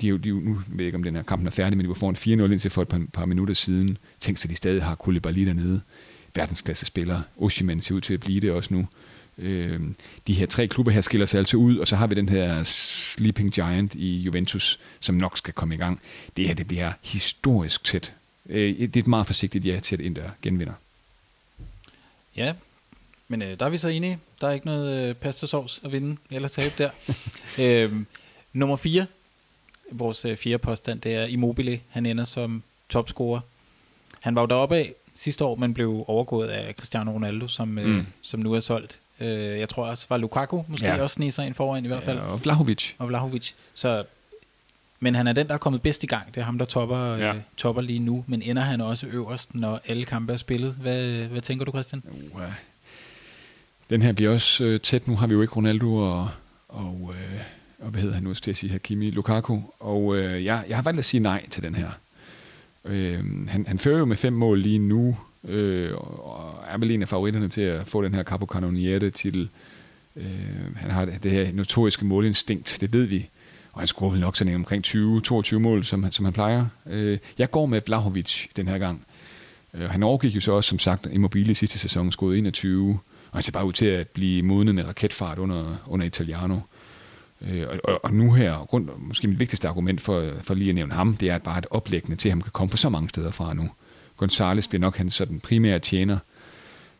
[0.00, 1.88] de, de, de, nu ved jeg ikke, om den her kampen er færdig, men de
[1.88, 3.98] var foran 4-0 indtil for et par, par minutter siden.
[4.20, 5.80] Tænk sig, de stadig har Koulibaly dernede.
[6.34, 7.22] Verdensklasse spiller.
[7.36, 8.86] Oshiman ser ud til at blive det også nu.
[9.40, 9.80] Øh,
[10.26, 12.62] de her tre klubber her skiller sig altså ud, og så har vi den her
[12.62, 16.00] Sleeping Giant i Juventus, som nok skal komme i gang.
[16.36, 18.12] Det her, det bliver historisk tæt.
[18.48, 20.72] Øh, det er et meget forsigtigt ja til, at Inter genvinder.
[22.36, 22.54] Ja,
[23.28, 24.18] Men øh, der er vi så enige.
[24.40, 26.90] Der er ikke noget øh, pasta sauce at vinde eller tabe der.
[27.84, 28.06] øhm,
[28.52, 29.06] nummer 4.
[29.92, 31.80] Vores øh, fjerde påstand, det er Immobile.
[31.88, 33.40] Han ender som topscorer.
[34.20, 37.86] Han var jo deroppe af sidste år, men blev overgået af Cristiano Ronaldo, som, øh,
[37.96, 38.06] Mm.
[38.22, 38.98] som nu er solgt.
[39.20, 39.28] Øh,
[39.58, 41.02] jeg tror også, var Lukaku måske Ja.
[41.02, 42.18] også sne sig ind foran i hvert fald.
[42.18, 42.92] Ja, og Vlahovic.
[42.98, 43.52] og Vlahovic.
[43.74, 44.04] Så,
[45.00, 46.34] men han er den, der er kommet bedst i gang.
[46.34, 47.26] Det er ham, der topper, Ja.
[47.26, 47.34] ja.
[47.34, 48.24] øh, topper lige nu.
[48.26, 50.72] Men ender han også øverst, når alle kampe er spillet?
[50.80, 52.02] Hvad, hvad tænker du, Christian?
[52.34, 52.40] Uh,
[53.90, 55.08] den her bliver også øh, tæt.
[55.08, 56.28] Nu har vi jo ikke Ronaldo og,
[56.68, 57.40] og, øh,
[57.78, 59.58] og hvad hedder han nu til at sige, Hakimi Lukaku.
[59.80, 61.90] Og øh, jeg, jeg har valgt at sige nej til den her.
[62.84, 67.02] Øh, han, han fører jo med fem mål lige nu, øh, og er vel en
[67.02, 69.48] af favoritterne til at få den her Capo Canoniere titel.
[70.16, 73.28] Øh, han har det her notoriske målinstinkt, det ved vi.
[73.72, 76.66] Og han scorer vel nok sådan omkring 20-22 mål, som, han- som han plejer.
[76.86, 79.06] Øh, jeg går med Vlahovic den her gang.
[79.74, 82.90] Øh, han overgik jo så også, som sagt, Immobile sidste sæson, skåret 21,
[83.30, 86.58] og han ser bare ud til at blive modnet med raketfart under, under Italiano.
[87.42, 90.94] Øh, og, og, nu her, grund, måske mit vigtigste argument for, for lige at nævne
[90.94, 93.08] ham, det er at bare et oplæggende til, at han kan komme fra så mange
[93.08, 93.70] steder fra nu.
[94.20, 96.18] Gonzales bliver nok hans sådan primære tjener.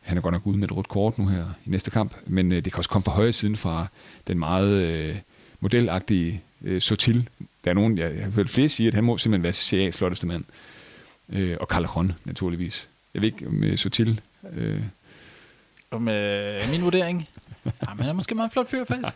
[0.01, 2.53] Han er godt nok ude med et rødt kort nu her i næste kamp, men
[2.53, 3.87] øh, det kan også komme fra højre siden fra
[4.27, 5.17] den meget øh,
[5.61, 7.29] modelagtige øh, Sotil.
[7.65, 9.97] Der er nogen, jeg, jeg har hørt flere sige, at han må simpelthen være CA's
[9.99, 10.45] flotteste mand.
[11.29, 12.89] Øh, og Ron naturligvis.
[13.15, 14.21] Jeg ved ikke med øh, Sotil.
[14.57, 14.81] Øh,
[15.91, 17.29] Og med øh, min vurdering?
[17.95, 19.13] Men han er måske meget flot fyr, faktisk.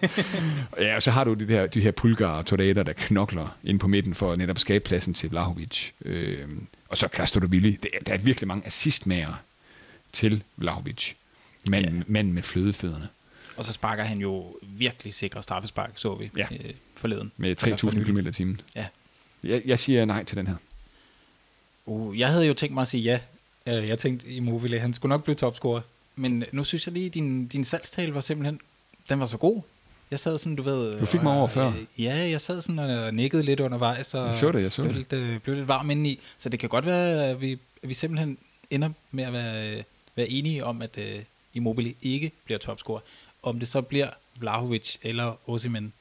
[0.86, 3.88] ja, og så har du de her, de her pulgar og der knokler ind på
[3.88, 5.90] midten for at netop skabe pladsen til Vlahovic.
[6.04, 6.48] Øh,
[6.88, 7.70] og så Krasnodobili.
[7.82, 9.42] Det, er- der er virkelig mange assistmager
[10.12, 11.12] til Vlahovic.
[11.70, 12.02] Manden, ja.
[12.06, 13.08] manden med flødefødderne.
[13.56, 16.46] Og så sparker han jo virkelig sikre straffespark, så vi Ja.
[16.52, 17.32] øh, forleden.
[17.36, 18.06] Med Eller for 3.000 nylig.
[18.22, 18.60] km i timen.
[18.76, 18.86] Ja.
[19.44, 20.56] Jeg, jeg siger nej til den her.
[21.86, 23.20] Uh, jeg havde jo tænkt mig at sige ja.
[23.78, 25.80] Øh, Jeg tænkte, Immobile, han skulle nok blive topscorer.
[26.16, 28.60] Men nu synes jeg lige, at din, din salgstale var simpelthen,
[29.08, 29.62] den var så god.
[30.10, 30.98] Jeg sad sådan, du ved...
[30.98, 31.66] Du fik mig og- over før.
[31.68, 34.14] øh, Ja, jeg sad sådan og nikkede lidt undervejs.
[34.14, 34.98] Og Jeg så det, jeg så blev det.
[34.98, 36.20] Lidt, øh, blev lidt varm indeni.
[36.38, 38.38] Så det kan godt være, at vi, at vi simpelthen
[38.70, 39.82] ender med at være, øh,
[40.16, 41.18] være enige om, at øh,
[41.54, 43.00] Immobile ikke bliver topscorer.
[43.42, 45.92] Om det så bliver Vlahovic, eller Osimhen,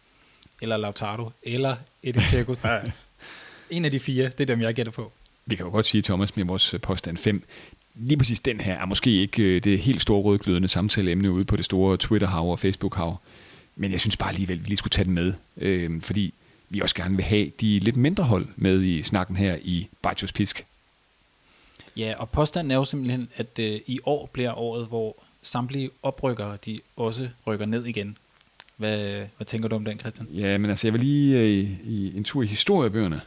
[0.61, 2.81] eller Lautaro, eller Edin Dzeko, så
[3.69, 5.11] en af de fire, det er dem, jeg gætter på.
[5.45, 7.43] Vi kan jo godt sige, Thomas, med vores påstand 5,
[7.95, 11.55] lige præcis den her er måske ikke øh, det helt store rødglødende samtaleemne ude på
[11.55, 13.17] det store Twitter-hav og Facebook-hav.
[13.75, 16.33] Men jeg synes bare alligevel, vi lige skulle tage den med, øh, fordi
[16.69, 20.31] vi også gerne vil have de lidt mindre hold med i snakken her i Bajos
[20.31, 20.65] Pisk.
[21.97, 26.57] Ja, og påstanden er jo simpelthen, at øh, i år bliver året, hvor samtlige oprykkere,
[26.65, 28.17] de også rykker ned igen.
[28.77, 30.27] Hvad, hvad tænker du om den, Christian?
[30.33, 33.21] Ja, men altså, jeg vil lige øh, i, i en tur i historiebøgerne.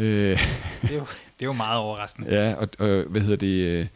[0.00, 0.38] Øh,
[0.82, 1.06] Det er jo,
[1.38, 2.34] det er jo meget overraskende.
[2.34, 3.46] Ja, og, og hvad hedder det?
[3.46, 3.86] Øh,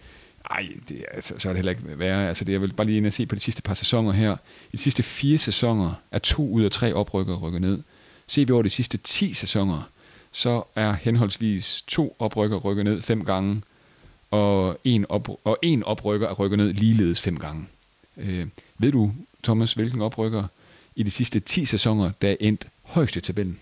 [0.51, 2.29] ej, det, altså, så er det heller ikke værre.
[2.29, 4.37] Altså, det, jeg vil bare lige ind og se på de sidste par sæsoner her.
[4.73, 7.83] I de sidste fire sæsoner er to ud af tre oprykker rykket ned.
[8.27, 9.89] Ser vi over de sidste 10 sæsoner,
[10.33, 13.63] så er henholdsvis to oprykker rykket ned fem gange,
[14.31, 17.67] og en, op, og en oprykker er rykket ned ligeledes fem gange.
[18.17, 18.47] Øh,
[18.79, 19.13] ved du,
[19.43, 20.45] Thomas, hvilken oprykker
[20.97, 23.59] i de sidste 10 sæsoner, der er endt højst i tabellen?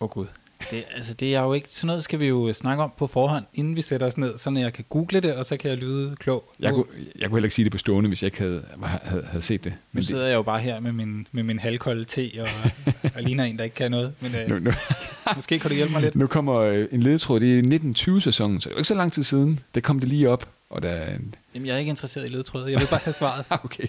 [0.00, 0.26] Åh oh, gud.
[0.70, 3.44] Det, altså, det er jo ikke, sådan noget skal vi jo snakke om på forhånd,
[3.54, 6.16] inden vi sætter os ned, så jeg kan google det, og så kan jeg lyde
[6.18, 6.52] klog.
[6.60, 6.86] Jeg Nu- kunne,
[7.18, 9.64] jeg kunne heller ikke sige det på stående, hvis jeg ikke havde, havde, havde set
[9.64, 9.72] det.
[9.72, 12.48] Nu Men det, sidder jeg jo bare her med min, med min halvkolde te, og,
[13.14, 14.12] og ligner en, der ikke kan noget.
[14.20, 14.72] Men øh, nu, nu,
[15.36, 16.14] måske kan du hjælpe mig lidt.
[16.16, 19.12] nu kommer øh, en ledetråd, det er 1920-sæsonen, så det er jo ikke så lang
[19.12, 19.60] tid siden.
[19.74, 22.28] Det kom det lige op, og der er en, Jamen, jeg er ikke interesseret i
[22.28, 22.72] ledtrådet.
[22.72, 23.44] Jeg vil bare have svaret.
[23.64, 23.84] okay,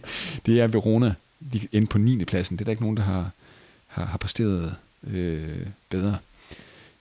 [0.45, 1.13] det er Verona,
[1.53, 2.25] de inde på 9.
[2.25, 2.57] pladsen.
[2.57, 3.31] Det er der ikke nogen, der har,
[3.87, 4.75] har, har præsteret
[5.07, 5.57] øh,
[5.89, 6.17] bedre.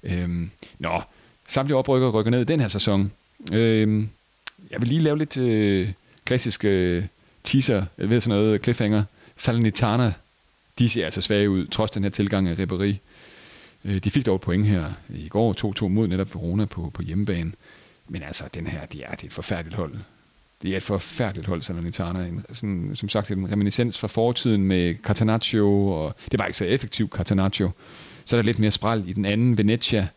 [0.06, 1.02] Øhm, nå,
[1.46, 3.12] samtlige oprykker rykker ned i den her sæson.
[3.52, 4.08] Øhm,
[4.70, 5.92] jeg vil lige lave lidt øh,
[6.24, 7.04] klassisk øh,
[7.44, 9.04] teaser, jeg ved sådan noget, cliffhanger.
[9.36, 10.12] Salernitana,
[10.78, 12.94] de ser altså svage ud, trods den her tilgang af Ribéry.
[13.84, 17.02] Øh, de fik dog et point her i går, 2-2 mod netop Verona på, på
[17.02, 17.52] hjemmebane.
[18.08, 19.94] Men altså, den her, det er, det er et forfærdeligt hold.
[20.62, 22.26] Det er et forfærdeligt hold, Salernitana.
[22.26, 26.64] En, sådan, som sagt, en reminiscens fra fortiden med Catanaccio, og det var ikke så
[26.64, 27.70] effektivt, Catanaccio.
[28.24, 30.08] Så er der lidt mere spral i den anden, Venezia.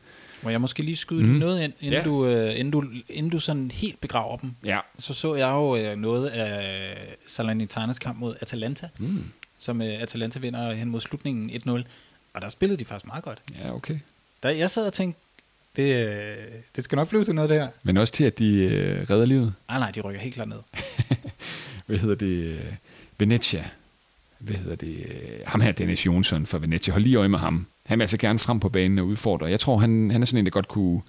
[0.41, 1.29] Må jeg måske lige skyde mm.
[1.29, 2.03] noget ind, inden, ja.
[2.03, 4.51] du, øh, inden, du, inden du sådan helt begraver dem?
[4.65, 4.79] Ja.
[4.99, 6.97] Så så jeg jo øh, noget af
[7.27, 9.23] Salernitanas kamp mod Atalanta, Mm.
[9.57, 11.83] som øh, Atalanta vinder hen mod slutningen 1-0.
[12.33, 13.39] Og der spillede de faktisk meget godt.
[13.63, 13.99] Ja, okay.
[14.43, 15.21] Der, jeg sad og tænkte,
[15.75, 16.35] det, øh,
[16.75, 17.67] det skal nok blive til noget det her.
[17.83, 19.53] Men også til, at de øh, redder livet.
[19.69, 20.59] Nej, nej, de rykker helt klart ned.
[21.85, 22.45] Hvad hedder det?
[22.45, 22.59] øh,
[23.19, 23.65] Venezia.
[24.39, 25.05] Hvad hedder det?
[25.09, 26.91] øh, Ham her, Dennis Jonsson fra Venezia.
[26.91, 27.67] Hold lige øje med ham.
[27.85, 29.45] Han vil altså gerne frem på banen og udfordre.
[29.45, 31.01] Jeg tror, han, han er sådan en, der godt kunne,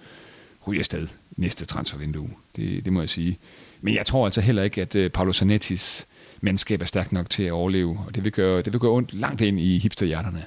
[0.67, 2.29] ryge afsted næste transfervindue.
[2.55, 3.37] Det, det må jeg sige.
[3.81, 6.07] Men jeg tror altså heller ikke, at uh, Paolo Zanettis
[6.41, 9.13] mandskab er stærkt nok til at overleve, og det vil gøre, det vil gøre ondt
[9.13, 10.43] langt ind i hipsterhjerterne.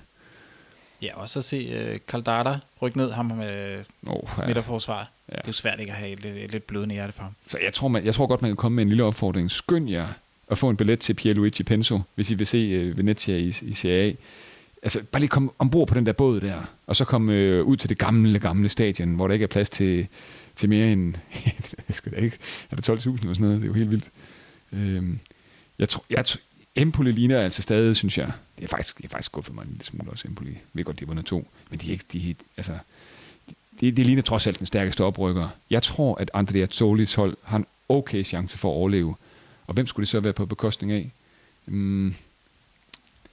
[1.05, 4.47] Ja, og så se uh, Caldara rykke ned ham med oh, ja.
[4.47, 5.11] midterforsvar.
[5.29, 5.33] Ja.
[5.33, 7.35] Det er jo svært ikke at have et, et lidt blødende hjerte for ham.
[7.47, 9.51] Så jeg tror, man, jeg tror godt, man kan komme med en lille opfordring.
[9.51, 10.07] Skynd jer
[10.51, 13.75] at få en billet til Pierluigi Penso, hvis I vil se uh, Venezia i, i
[13.75, 14.13] Serie A.
[14.83, 17.77] Altså, bare lige komme ombord på den der båd der, og så komme øh, ud
[17.77, 20.07] til det gamle, gamle stadion, hvor der ikke er plads til,
[20.57, 21.15] til mere end,
[21.89, 22.37] jeg skal da ikke,
[22.71, 24.11] er der 12.000 eller sådan noget, det er jo helt vildt.
[24.73, 25.19] Øhm,
[25.79, 26.41] jeg tror, jeg tror,
[26.77, 29.69] Empoli ligner altså stadig, synes jeg, det er faktisk, det er faktisk skuffet mig en
[29.69, 30.51] lille smule også, Empoli.
[30.51, 32.79] Jeg ved godt, de har vundet to, men de er ikke, de, er altså,
[33.81, 35.49] det, det ligner trods alt den stærkeste oprykker.
[35.71, 39.15] Jeg tror, at Andrea Zolis hold har en okay chance for at overleve.
[39.67, 41.11] Og hvem skulle det så være på bekostning af?
[41.67, 42.09] Mm,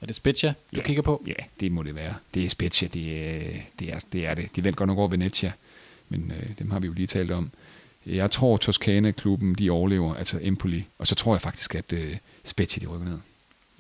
[0.02, 0.82] Er det Spezia, du Ja.
[0.86, 1.24] kigger på?
[1.28, 2.16] Ja, det må det være.
[2.34, 3.90] Det er Spezia, det er det.
[3.94, 4.50] Er, det, er det.
[4.56, 5.52] De vandt godt nok over Venezia,
[6.10, 7.52] men øh, dem har vi jo lige talt om.
[8.06, 10.86] Jeg tror, Toscana-klubben, de overlever, altså Empoli.
[11.00, 13.18] Og så tror jeg faktisk, at øh, Spezia, de rykker ned.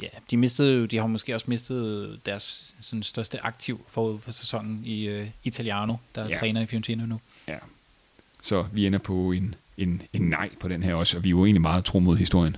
[0.01, 4.81] Ja, de mistede de har måske også mistet deres sådan, største aktiv forud for sæsonen
[4.85, 6.33] i uh, Italiano, der er Ja.
[6.33, 7.19] træner i Fiorentina nu.
[7.47, 7.57] Ja.
[8.41, 11.31] Så vi ender på en, en, en nej på den her også, og vi er
[11.31, 12.57] jo egentlig meget tro mod historien.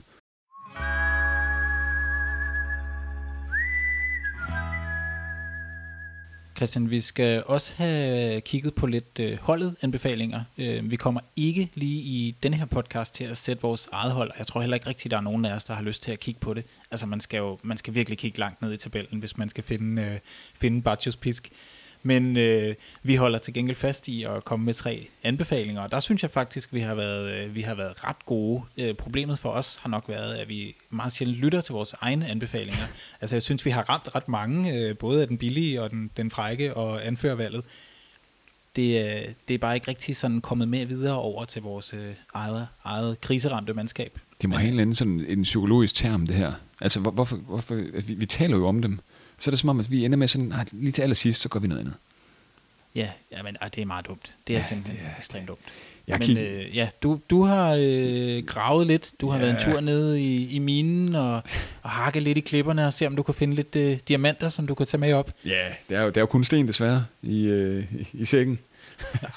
[6.64, 10.44] Christian, vi skal også have kigget på lidt øh, holdet anbefalinger.
[10.58, 14.30] Øh, vi kommer ikke lige i denne her podcast til at sætte vores eget hold,
[14.30, 16.12] og jeg tror heller ikke rigtigt, der er nogen af os, der har lyst til
[16.12, 16.66] at kigge på det.
[16.92, 19.64] Altså man skal jo man skal virkelig kigge langt ned i tabellen, hvis man skal
[19.64, 20.20] finde, øh,
[20.56, 21.50] finde Bacchus pisk.
[22.04, 26.00] Men øh, vi holder til gengæld fast i at komme med tre anbefalinger, og der
[26.00, 28.62] synes jeg faktisk, vi har været, øh, vi har været ret gode.
[28.78, 32.28] Øh, problemet for os har nok været, at vi meget sjældent lytter til vores egne
[32.28, 32.86] anbefalinger.
[33.22, 36.12] Altså jeg synes, vi har ramt ret mange, øh, både af den billige og den,
[36.18, 37.66] den frække og anførervalget.
[38.76, 42.14] Det, øh, det er bare ikke rigtig sådan kommet med videre over til vores øh,
[42.34, 44.20] eget, eget kriseramte mandskab.
[44.42, 46.54] Det må have en eller anden sådan en psykologisk term, det her.
[46.82, 47.76] Altså, hvor, hvorfor, hvorfor
[48.08, 49.00] vi, vi taler jo om dem.
[49.40, 51.50] Så er det som om, at vi ender med sådan, nej, lige til allersidst, så
[51.50, 51.94] gør vi noget andet.
[52.96, 54.32] Ja, ja men, ah, det er meget dumt.
[54.48, 55.60] Det er Ja, simpelthen det er- ekstremt dumt.
[56.08, 59.12] Jeg men kig- øh, ja, du, du har øh, gravet lidt.
[59.22, 59.46] Du har Ja.
[59.46, 61.42] været en tur nede i, i minen og,
[61.82, 64.68] og hakket lidt i klipperne og se, om du kan finde lidt øh, diamanter, som
[64.68, 65.32] du kan tage med op.
[65.46, 68.60] Ja, det er jo, det er jo kun sten desværre i, øh, i, i sækken.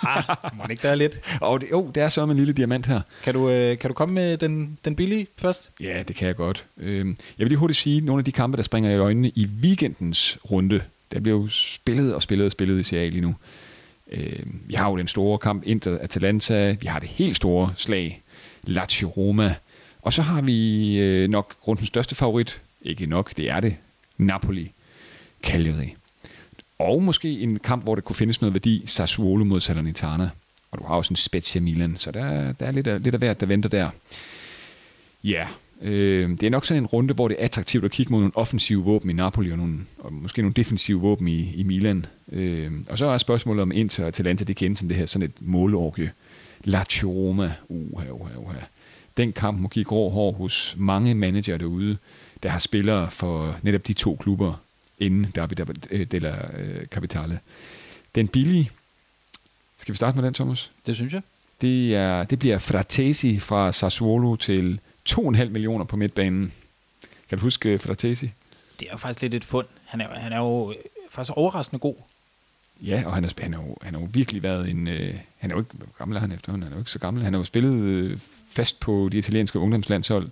[0.03, 0.23] Ah,
[0.55, 1.21] må det ikke der er lidt?
[1.41, 3.01] Og det, jo, det er så med en lille diamant her.
[3.23, 5.71] Kan du, øh, kan du komme med den, den billige først?
[5.81, 6.65] Ja, det kan jeg godt.
[6.79, 9.49] Øhm, jeg vil lige hurtigt sige, nogle af de kampe, der springer i øjnene i
[9.63, 13.35] weekendens runde, der bliver jo spillet og spillet og spillet i Serie lige nu.
[14.13, 18.23] Øhm, vi har jo den store kamp Inter-Atalanta, vi har det helt store slag,
[18.67, 19.55] Lazio-Roma,
[20.03, 23.77] og så har vi øh, nok rundens største favorit, ikke nok, det er det,
[24.19, 24.71] Napoli,
[25.43, 25.96] Cagliari.
[26.79, 30.31] Og måske en kamp, hvor der kunne findes noget værdi, Sassuolo mod Salernitana.
[30.71, 33.19] Og du har også en Spezia Milan, så der, der er lidt af, lidt af
[33.19, 33.91] hvert, der venter der.
[35.25, 35.47] Ja,
[35.83, 38.37] øh, det er nok sådan en runde, hvor det er attraktivt at kigge mod nogle
[38.37, 42.07] offensive våben i Napoli og, nogle, og måske nogle defensive våben i, i Milan.
[42.33, 45.29] Øh, og så er spørgsmålet om Inter og Atalanta, det kendes som det her sådan
[45.29, 46.13] et måleorgie.
[46.65, 48.59] Lazio Roma, uha, uha, uha.
[49.17, 51.97] Den kamp må give grå hår hos mange manager derude,
[52.43, 54.61] der har spillere for netop de to klubber
[54.99, 55.55] inden Derby
[56.11, 57.41] della øh, Capitale.
[58.15, 58.71] Den billige,
[59.79, 60.71] skal vi starte med den, Thomas?
[60.87, 61.23] Det synes jeg.
[61.61, 66.53] Det, er, det bliver Fratesi fra Sassuolo til 2,5 millioner på midtbanen.
[67.29, 68.31] Kan du huske øh, Fratesi?
[68.81, 69.67] Det er jo faktisk lidt et fund.
[69.85, 70.77] Han er, han er jo øh,
[71.11, 71.97] faktisk overraskende god.
[72.81, 74.89] Ja, og han har, han har, jo, han har jo virkelig været en...
[74.89, 76.99] Øh, han er jo ikke hvor gammel er han efterhånden, han er jo ikke så
[76.99, 77.25] gammel.
[77.25, 78.19] Han har jo spillet øh,
[78.51, 80.29] fast på de italienske ungdomslandshold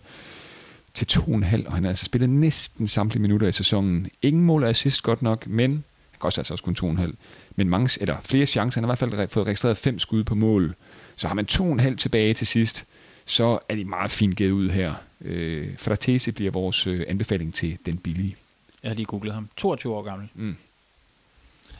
[0.94, 4.10] til 2,5, og han har altså spillet næsten samtlige minutter i sæsonen.
[4.22, 5.70] Ingen mål og assist godt nok, men
[6.10, 7.12] han koster altså også kun 2,5.
[7.56, 8.80] Men mange, eller flere chancer.
[8.80, 10.74] Han har i hvert fald fået registreret fem skud på mål.
[11.16, 12.84] Så har man 2,5 tilbage til sidst,
[13.24, 14.94] så er de meget fint givet ud her.
[15.20, 18.36] Øh, Fratesi bliver vores øh, anbefaling til den billige.
[18.82, 19.48] Jeg har lige googlet ham.
[19.56, 20.28] 22 år gammel.
[20.34, 20.56] Mm.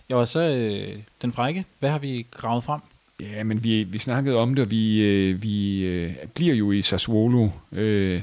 [0.09, 1.65] Jeg var så øh, den frække.
[1.79, 2.81] Hvad har vi gravet frem?
[3.21, 6.83] Ja, men vi, vi snakkede om det, og vi, øh, vi øh, bliver jo i
[6.83, 8.23] Sassuolo, øh,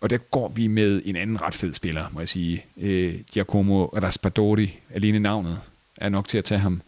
[0.00, 2.64] og der går vi med en anden ret fed spiller, må jeg sige.
[2.76, 5.60] Øh, Giacomo Raspadori, alene navnet,
[5.96, 6.82] er nok til at tage ham.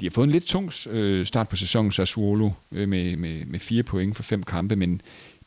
[0.00, 3.58] De har fået en lidt tung øh, start på sæsonen, Sassuolo, øh, med, med, med
[3.58, 5.00] fire point for fem kampe, men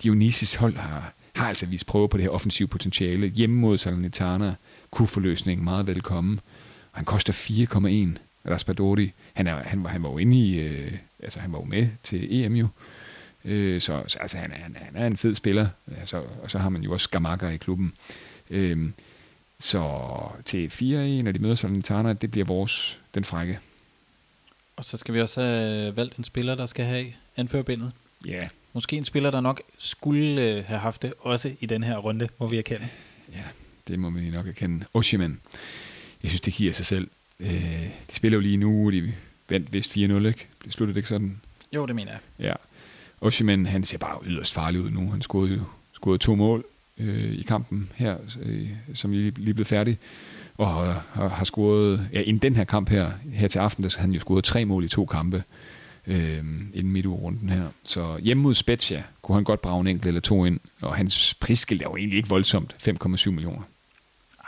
[0.03, 3.27] Dionysis hold har, har altså vist prøve på det her offensive potentiale.
[3.27, 4.55] Hjemme mod Salernitana
[4.91, 6.39] kunne forløsningen meget velkommen.
[6.91, 8.19] Han koster 4,1.
[8.51, 10.91] Raspadori, han, er, han, var, han var jo inde i, øh,
[11.23, 12.69] altså han var jo med til EM jo, øh,
[13.43, 15.67] så, så altså, han, er, han, han er en fed spiller,
[15.97, 17.93] altså, og så har man jo også Skamaka i klubben.
[18.49, 18.89] Øh,
[19.59, 20.09] så
[20.45, 23.59] til 4-1, når de møder Salernitana, det bliver vores, den frække.
[24.75, 27.91] Og så skal vi også have valgt en spiller, der skal have anførbindet.
[28.25, 31.97] Ja, Måske en spiller, der nok skulle øh, have haft det, også i den her
[31.97, 32.89] runde, må vi erkende.
[33.33, 33.43] ja,
[33.87, 34.85] det må man nok erkende.
[34.93, 35.39] Oshiman,
[36.23, 37.09] jeg synes, det giver sig selv.
[37.39, 39.13] Øh, de spiller jo lige nu, de
[39.49, 40.47] vandt vist 4-0, ikke?
[40.65, 41.41] Det sluttede det ikke sådan?
[41.73, 42.19] Jo, det mener jeg.
[42.39, 42.53] Ja.
[43.21, 45.11] Oshiman, han ser bare yderst farlig ud nu.
[45.11, 45.61] Han scorede jo
[45.93, 46.65] scorede to mål
[46.97, 49.97] øh, i kampen her, øh, som lige, lige blev færdig.
[50.57, 50.67] Og
[51.13, 54.11] har, har, scoret, ja, inden den her kamp her, her til aften, der har han
[54.11, 55.43] jo scoret tre mål i to kampe
[56.07, 56.37] øh,
[56.73, 57.67] inden midtugrunden her.
[57.83, 61.33] Så hjemme mod Spezia kunne han godt brage en enkelt eller to ind, og hans
[61.33, 63.61] prisskilt er jo egentlig ikke voldsomt, 5,7 millioner.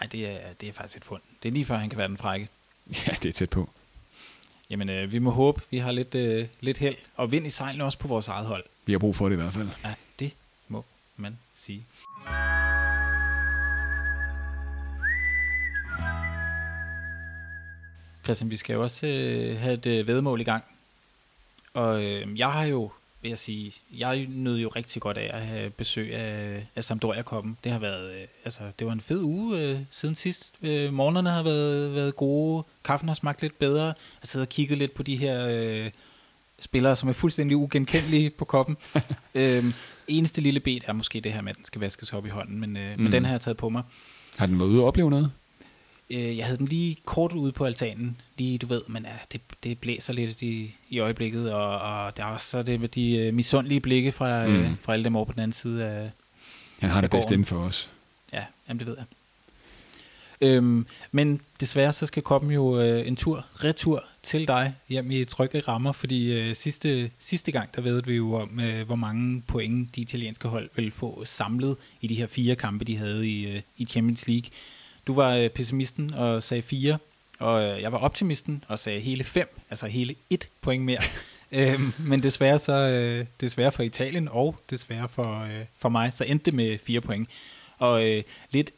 [0.02, 1.22] Nej, det er, det er faktisk et fund.
[1.44, 2.48] Det er lige før, han kan være den frække.
[3.08, 3.70] Ja, det er tæt på.
[4.72, 6.96] Jamen, øh, vi må håbe, vi har lidt, øh, lidt held.
[7.16, 8.64] Og vind i sejlene også på vores eget hold.
[8.86, 9.70] Vi har brug for det i hvert fald.
[9.84, 10.32] Ja, det
[10.68, 10.86] må
[11.18, 11.86] man sige.
[18.24, 20.64] Christian, vi skal jo også øh, have et øh, vedmål i gang.
[21.74, 22.92] Og øh, jeg har jo,
[23.22, 27.22] vil jeg sige, jeg nød jo rigtig godt af at have besøg af, af Sampdoria
[27.22, 27.58] Koppen.
[27.64, 30.54] Det har været, øh, altså, det var en fed uge øh, siden sidst.
[30.62, 33.86] Øh, morgenerne har været, været gode, kaffen har smagt lidt bedre.
[33.86, 35.92] Jeg har siddet og kigget lidt på de her øh,
[36.60, 38.78] spillere, som er fuldstændig ugenkendelige på koppen.
[39.36, 39.74] øhm,
[40.08, 42.60] eneste lille bed er måske det her med, at den skal vaskes op i hånden,
[42.60, 43.04] men, øh, mm.
[43.04, 43.84] men den har jeg taget på mig.
[44.38, 45.32] Har den været ude og opleve noget?
[46.12, 49.42] Øh, jeg havde den lige kort ude på altanen, lige du ved, men ja, det,
[49.64, 53.18] det blæser lidt i, i øjeblikket, og, og der er også så det med de
[53.18, 54.56] øh, misundelige blikke fra, mm.
[54.56, 56.12] øh, fra alle dem over på den anden side af,
[56.80, 57.90] Han har det bedst inden for os.
[58.34, 59.06] Ja, jamen det ved jeg.
[60.42, 65.26] Øhm, men desværre så skal koppen jo øh, en tur, retur til dig hjem i
[65.26, 69.42] trygge rammer, fordi øh, sidste, sidste gang der ved vi jo om, øh, hvor mange
[69.42, 73.46] point de italienske hold ville få samlet i de her fire kampe, de havde i,
[73.46, 74.50] øh, i Champions League.
[75.08, 76.98] Du var øh, pessimisten og sagde fire,
[77.40, 81.02] og øh, jeg var optimisten og sagde hele fem, altså hele et point mere.
[81.52, 86.24] øhm, men desværre så øh, desværre for Italien og desværre for, øh, for mig, så
[86.24, 87.30] endte det med fire point.
[87.78, 88.72] Og øh, lidt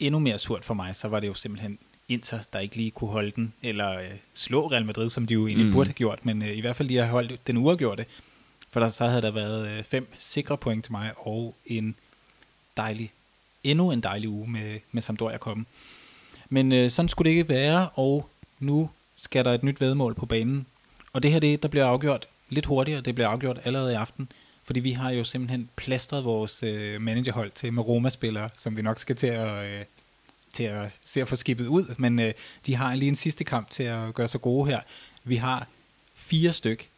[0.00, 3.10] endnu mere surt for mig, så var det jo simpelthen Inter, der ikke lige kunne
[3.10, 5.70] holde den, eller øh, slå Real Madrid, som de jo egentlig Mm.
[5.70, 5.74] mm.
[5.74, 8.06] burde have gjort, men øh, i hvert fald lige har holdt den uafgjorte.
[8.70, 11.94] For der, så havde der været øh, fem sikre point til mig, og en
[12.76, 13.10] dejlig,
[13.64, 15.64] endnu en dejlig uge med, med Sampdoria komme.
[16.48, 18.28] Men øh, sådan skulle det ikke være, og
[18.60, 20.66] nu skal der et nyt vedmål på banen.
[21.12, 24.28] Og det her, det, der bliver afgjort lidt hurtigere, det bliver afgjort allerede i aften,
[24.64, 28.98] fordi vi har jo simpelthen plastret vores øh, managerhold til med Roma-spillere, som vi nok
[28.98, 29.84] skal til at, øh,
[30.52, 32.34] til at se at få skibet ud, men øh,
[32.66, 34.80] de har lige en sidste kamp til at gøre sig gode her.
[35.24, 35.68] Vi har
[36.14, 36.88] fire styk,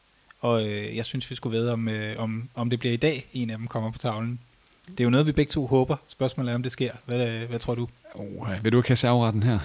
[0.40, 3.28] og øh, jeg synes, vi skulle vide, om, øh, om, om det bliver i dag,
[3.32, 4.40] en af dem kommer på tavlen.
[4.88, 5.96] Det er jo noget, vi begge to håber.
[6.06, 6.92] Spørgsmålet er, om det sker.
[7.04, 7.88] Hvad, hvad tror du?
[8.14, 9.58] Oh, vil du ikke have serveretten her?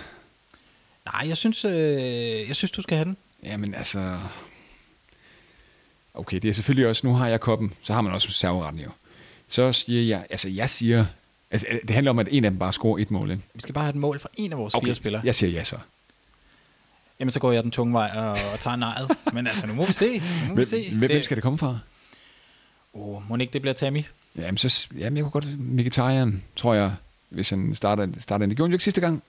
[1.05, 3.17] Nej, jeg synes, øh, jeg synes, du skal have den.
[3.43, 4.19] Jamen altså...
[6.13, 8.89] Okay, det er selvfølgelig også, nu har jeg koppen, så har man også serveretten jo.
[9.47, 11.05] Så siger jeg, altså jeg siger,
[11.51, 13.43] altså det handler om, at en af dem bare scorer et mål, ikke?
[13.53, 14.87] Vi skal bare have et mål fra en af vores okay.
[14.87, 15.21] fire spillere.
[15.25, 15.75] jeg siger ja så.
[17.19, 19.11] Jamen, så går jeg den tunge vej og, og tager nejet.
[19.33, 20.19] Men altså, nu må vi se.
[20.19, 20.89] Nu må vi Hvem, se.
[20.89, 21.79] hvem, hvem skal det komme fra?
[22.93, 24.03] Oh, må ikke det bliver Tammy?
[24.39, 26.95] Jamen, så, jamen jeg kunne godt, Mkhitaryan, tror jeg,
[27.29, 28.49] hvis han starter, starter ind.
[28.51, 29.23] Det gjorde han jo ikke sidste gang.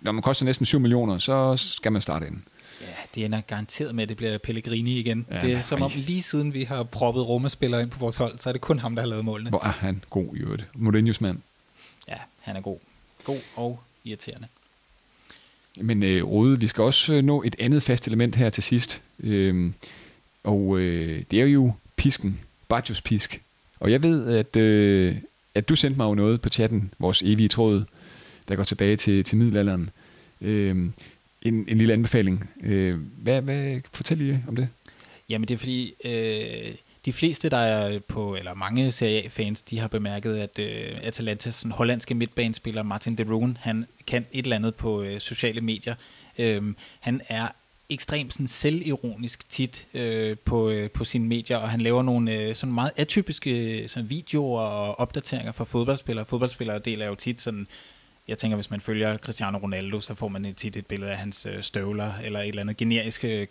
[0.00, 2.36] Når man koster næsten 7 millioner, så skal man starte ind.
[2.80, 5.26] Ja, det ender garanteret med, at det bliver Pellegrini igen.
[5.30, 8.38] Ja, det er som om lige siden vi har proppet Roma-spillere ind på vores hold,
[8.38, 9.50] så er det kun ham, der har lavet målene.
[9.50, 10.66] Hvor er han god i øvrigt.
[10.76, 11.38] Mourinho's mand.
[12.08, 12.78] Ja, han er god.
[13.24, 14.48] God og irriterende.
[15.80, 19.00] Men øh, Rode, vi skal også øh, nå et andet fast element her til sidst.
[19.20, 19.74] Øhm,
[20.44, 22.40] og øh, det er jo pisken.
[22.68, 23.40] Bajos pisk.
[23.80, 25.16] Og jeg ved, at, øh,
[25.54, 27.84] at du sendte mig jo noget på chatten, vores evige tråd,
[28.48, 29.90] der går tilbage til, til middelalderen.
[30.40, 30.76] Øh,
[31.42, 32.50] en, en lille anbefaling.
[32.62, 34.68] Øh, hvad, hvad, fortæl lige om det.
[35.28, 39.78] Jamen det er fordi, øh, de fleste, der er på, eller mange Serie A-fans, de
[39.78, 44.56] har bemærket, at øh, Atalantas sådan, hollandske midtbanespiller Martin de Roon, han kan et eller
[44.56, 45.94] andet på øh, sociale medier.
[46.38, 46.62] Øh,
[47.00, 47.48] han er
[47.88, 52.54] ekstremt sådan, selvironisk tit øh, på, øh, på sine medier, og han laver nogle øh,
[52.54, 56.24] sådan meget atypiske øh, sådan, videoer og opdateringer fra fodboldspillere.
[56.24, 57.66] Fodboldspillere deler jo tit sådan
[58.28, 61.46] jeg tænker, hvis man følger Cristiano Ronaldo, så får man tit et billede af hans
[61.46, 63.46] øh, støvler, eller et eller andet generisk øh,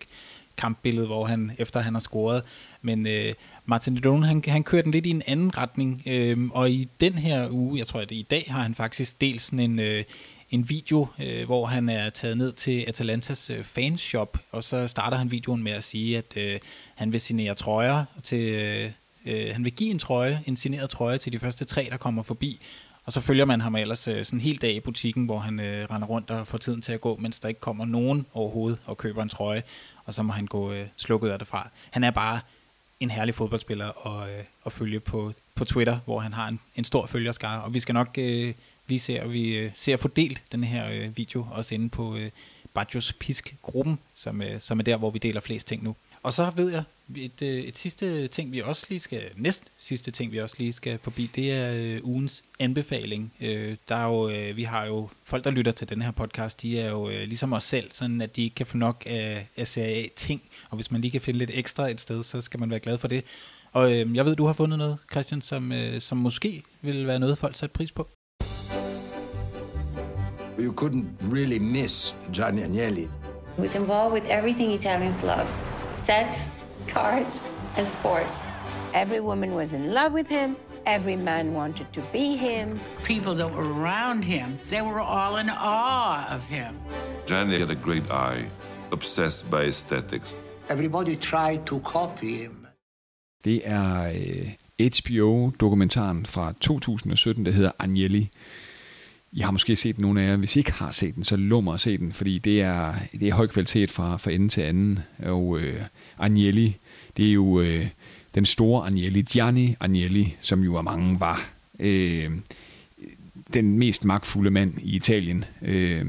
[0.58, 2.44] kampbillede, hvor han, efter han har scoret.
[2.82, 3.34] Men øh,
[3.66, 7.14] Martin Lidon, han, han kører den lidt i en anden retning, øh, og i den
[7.14, 10.04] her uge, jeg tror, at i dag har han faktisk delt sådan en, øh,
[10.54, 15.18] en video, øh, hvor han er taget ned til Atalantas øh, fanshop, og så starter
[15.18, 16.60] han videoen med at sige, at øh,
[16.96, 18.50] han vil signere trøjer til...
[18.50, 18.92] Øh,
[19.26, 22.24] øh, han vil give en trøje, en signeret trøje til de første tre, der kommer
[22.24, 22.60] forbi,
[23.06, 25.60] og så følger man ham ellers øh, sådan en hel dag i butikken, hvor han
[25.60, 28.80] øh, render rundt og får tiden til at gå, mens der ikke kommer nogen overhovedet
[28.86, 29.64] og køber en trøje.
[30.06, 31.70] og så må han gå øh, slukket af derfra.
[31.92, 32.40] Han er bare
[33.00, 36.84] en herlig fodboldspiller at, øh, at følge på, på Twitter, hvor han har en, en
[36.84, 38.54] stor følgerskare, og vi skal nok øh,
[38.88, 42.30] lige ser, vi øh, ser fordelt den her øh, video også inde på øh,
[42.74, 45.96] Bajos Pisk-gruppen, som, øh, som er der, hvor vi deler flest ting nu.
[46.24, 46.84] Og så ved jeg,
[47.16, 50.74] et, øh, et sidste ting, vi også lige skal, næst sidste ting, vi også lige
[50.74, 53.34] skal forbi, det er øh, ugens anbefaling.
[53.42, 56.62] Øh, der er jo, øh, vi har jo folk, der lytter til den her podcast,
[56.62, 59.48] de er jo øh, ligesom os selv, sådan at de ikke kan få nok af,
[59.58, 62.60] af serie ting, og hvis man lige kan finde lidt ekstra et sted, så skal
[62.60, 63.24] man være glad for det.
[63.72, 67.20] Og øh, jeg ved, du har fundet noget, Christian, som, øh, som måske vil være
[67.20, 68.08] noget, folk sætter pris på.
[70.64, 73.10] You couldn't really miss Gianni Agnelli.
[73.56, 75.48] He was involved with everything Italians love
[76.04, 76.52] sex,
[76.88, 77.42] cars,
[77.76, 78.44] and sports.
[78.94, 80.56] Every woman was in love with him.
[80.86, 82.80] Every man wanted to be him.
[83.04, 86.76] People that were around him, they were all in awe of him.
[87.26, 88.46] Gianni had a great eye,
[88.92, 90.36] obsessed by aesthetics.
[90.70, 92.68] Everybody tried to copy him.
[93.44, 98.30] Det er øh, HBO-dokumentaren fra 2017, der hedder Agnelli.
[99.36, 100.36] Jeg har måske set nogle af jer.
[100.36, 103.28] Hvis I ikke har set den, så lummer at se den, fordi det er, det
[103.28, 105.00] er høj kvalitet fra, fra ende til anden.
[105.20, 105.82] Og øh,
[106.20, 106.78] Agnelli,
[107.18, 107.88] det er jo øh,
[108.36, 112.32] den store Agnelli, Gianni Agnelli, som jo af mange var øh,
[113.54, 116.06] den mest magtfulde mand i Italien øh,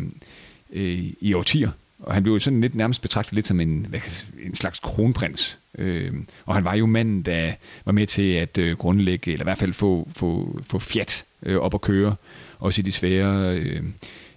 [0.73, 1.71] øh, i årtier.
[1.99, 3.95] Og han blev jo sådan lidt nærmest betragtet lidt som en,
[4.43, 5.59] en slags kronprins.
[5.79, 6.13] Øh,
[6.47, 7.53] og han var jo manden, der
[7.85, 11.57] var med til at øh, grundlægge, eller i hvert fald få, få, få Fiat øh,
[11.57, 12.17] op at køre,
[12.65, 13.83] også i de svære øh,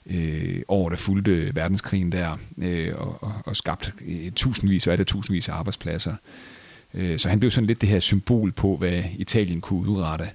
[0.05, 4.97] øh, år, der fulgte verdenskrigen der, øh, og, og, og skabt øh, tusindvis og er
[4.97, 6.15] der tusindvis af arbejdspladser.
[6.93, 10.29] Øh, så han blev sådan lidt det her symbol på, hvad Italien kunne udrette.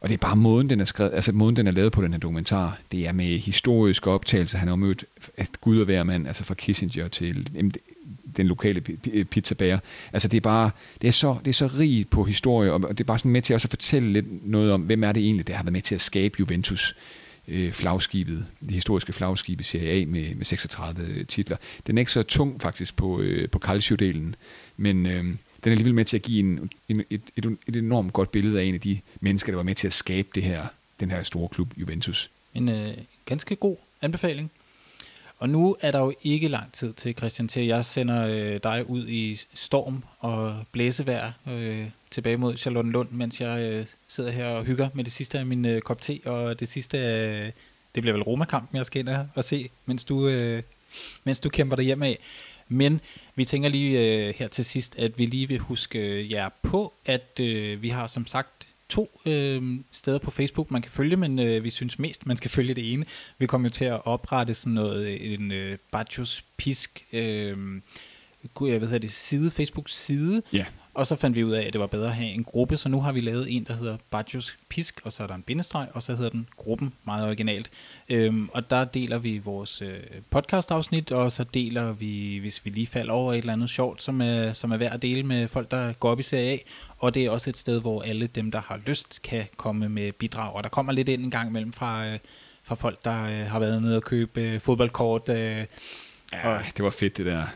[0.00, 2.12] Og det er bare måden, den er skrevet, altså måden, den er lavet på den
[2.12, 2.78] her dokumentar.
[2.92, 4.58] Det er med historiske optagelser.
[4.58, 5.04] Han har mødt
[5.60, 7.50] gud og hver mand, altså fra Kissinger til
[8.36, 8.80] den lokale
[9.24, 9.78] pizzabager.
[10.12, 10.70] Altså det er bare,
[11.02, 13.42] det er så, det er så rigt på historie, og det er bare sådan med
[13.42, 15.82] til også at fortælle lidt noget om, hvem er det egentlig, der har været med
[15.82, 16.96] til at skabe Juventus
[17.48, 21.56] øh, flagskibet, det historiske flagskib i Serie A med, med 36 titler.
[21.86, 24.34] Den er ikke så tung faktisk på, øh, på Calcio-delen,
[24.76, 28.12] men øh, den er alligevel med til at give en, en, et, et, et enormt
[28.12, 30.66] godt billede af en af de mennesker, der var med til at skabe det her,
[31.00, 32.30] den her store klub, Juventus.
[32.54, 32.88] En øh,
[33.24, 34.50] ganske god anbefaling.
[35.38, 38.90] Og nu er der jo ikke lang tid til, Christian, til jeg sender øh, dig
[38.90, 44.64] ud i storm og blæsevejr øh, tilbage mod Charlottenlund, mens jeg øh, sidder her og
[44.64, 47.52] hygger med det sidste af min øh, kop te, og det sidste af,
[47.94, 50.62] det bliver vel Roma-kampen, jeg skal ind og se, mens du, øh,
[51.24, 52.18] mens du kæmper dig hjem af.
[52.68, 53.00] Men
[53.34, 56.92] vi tænker lige øh, her til sidst, at vi lige vil huske øh, jer på,
[57.04, 61.38] at øh, vi har som sagt to øh, steder på Facebook, man kan følge, men
[61.38, 63.04] øh, vi synes mest, man skal følge det ene.
[63.38, 67.80] Vi kommer jo til at oprette sådan noget, øh, en øh, Bajos Pisk, øh,
[68.60, 70.64] jeg ved det, side, Facebook-side, ja.
[70.96, 72.88] Og så fandt vi ud af, at det var bedre at have en gruppe, så
[72.88, 75.88] nu har vi lavet en, der hedder Bajos Pisk, og så er der en bindestreg,
[75.92, 77.70] og så hedder den Gruppen, meget originalt.
[78.08, 82.86] Øhm, og der deler vi vores øh, podcast-afsnit, og så deler vi, hvis vi lige
[82.86, 85.70] falder over et eller andet sjovt, som er, som er værd at dele med folk,
[85.70, 86.58] der går op i serie A.
[86.98, 90.12] Og det er også et sted, hvor alle dem, der har lyst, kan komme med
[90.12, 90.54] bidrag.
[90.54, 92.18] Og der kommer lidt ind en gang imellem fra, øh,
[92.62, 95.28] fra folk, der øh, har været nede og købe øh, fodboldkort.
[95.28, 95.64] Øh,
[96.32, 97.46] ja, og, det var fedt det der.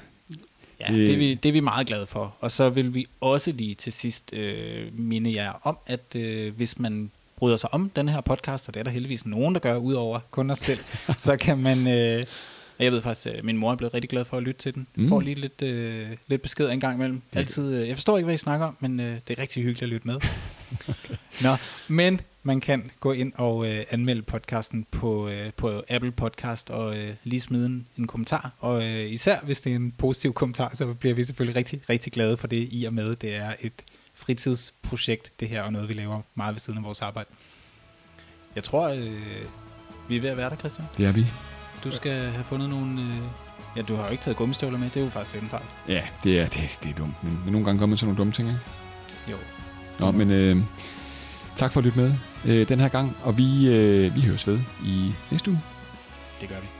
[0.80, 2.34] Ja, det er, vi, det er vi meget glade for.
[2.40, 6.78] Og så vil vi også lige til sidst øh, minde jer om, at øh, hvis
[6.78, 9.76] man bryder sig om den her podcast, og det er der heldigvis nogen, der gør,
[9.76, 10.80] udover kun os selv,
[11.18, 11.88] så kan man...
[11.88, 12.24] Øh,
[12.78, 14.74] jeg ved faktisk, at øh, min mor er blevet rigtig glad for at lytte til
[14.74, 14.86] den.
[14.94, 15.08] Mm.
[15.08, 17.22] Får lige lidt, øh, lidt besked en gang imellem.
[17.32, 19.82] Altid, øh, jeg forstår ikke, hvad I snakker om, men øh, det er rigtig hyggeligt
[19.82, 20.20] at lytte med.
[20.88, 21.14] okay.
[21.46, 21.56] Nå,
[21.88, 26.98] men man kan gå ind og øh, anmelde podcasten på, øh, på Apple Podcast og
[26.98, 28.50] øh, lige smide en, en kommentar.
[28.58, 32.12] Og øh, især hvis det er en positiv kommentar, så bliver vi selvfølgelig rigtig, rigtig
[32.12, 35.94] glade for det, i og med det er et fritidsprojekt, det her, og noget vi
[35.94, 37.28] laver meget ved siden af vores arbejde.
[38.54, 39.44] Jeg tror, øh,
[40.08, 40.88] vi er ved at være der, Christian.
[40.96, 41.26] Det er vi.
[41.84, 43.02] Du skal have fundet nogle...
[43.02, 43.16] Øh,
[43.76, 45.64] ja, du har jo ikke taget gummistøvler med, det er jo faktisk lidt en fejl.
[45.88, 48.32] Ja, det er, det, det er dumt, men, nogle gange kommer man sådan nogle dumme
[48.32, 48.60] ting, ikke?
[49.30, 49.36] Jo.
[50.00, 50.56] Nå, men øh,
[51.56, 52.14] tak for at lytte med
[52.46, 55.60] øh, den her gang, og vi, øh, vi høres ved i næste uge.
[56.40, 56.79] Det gør vi.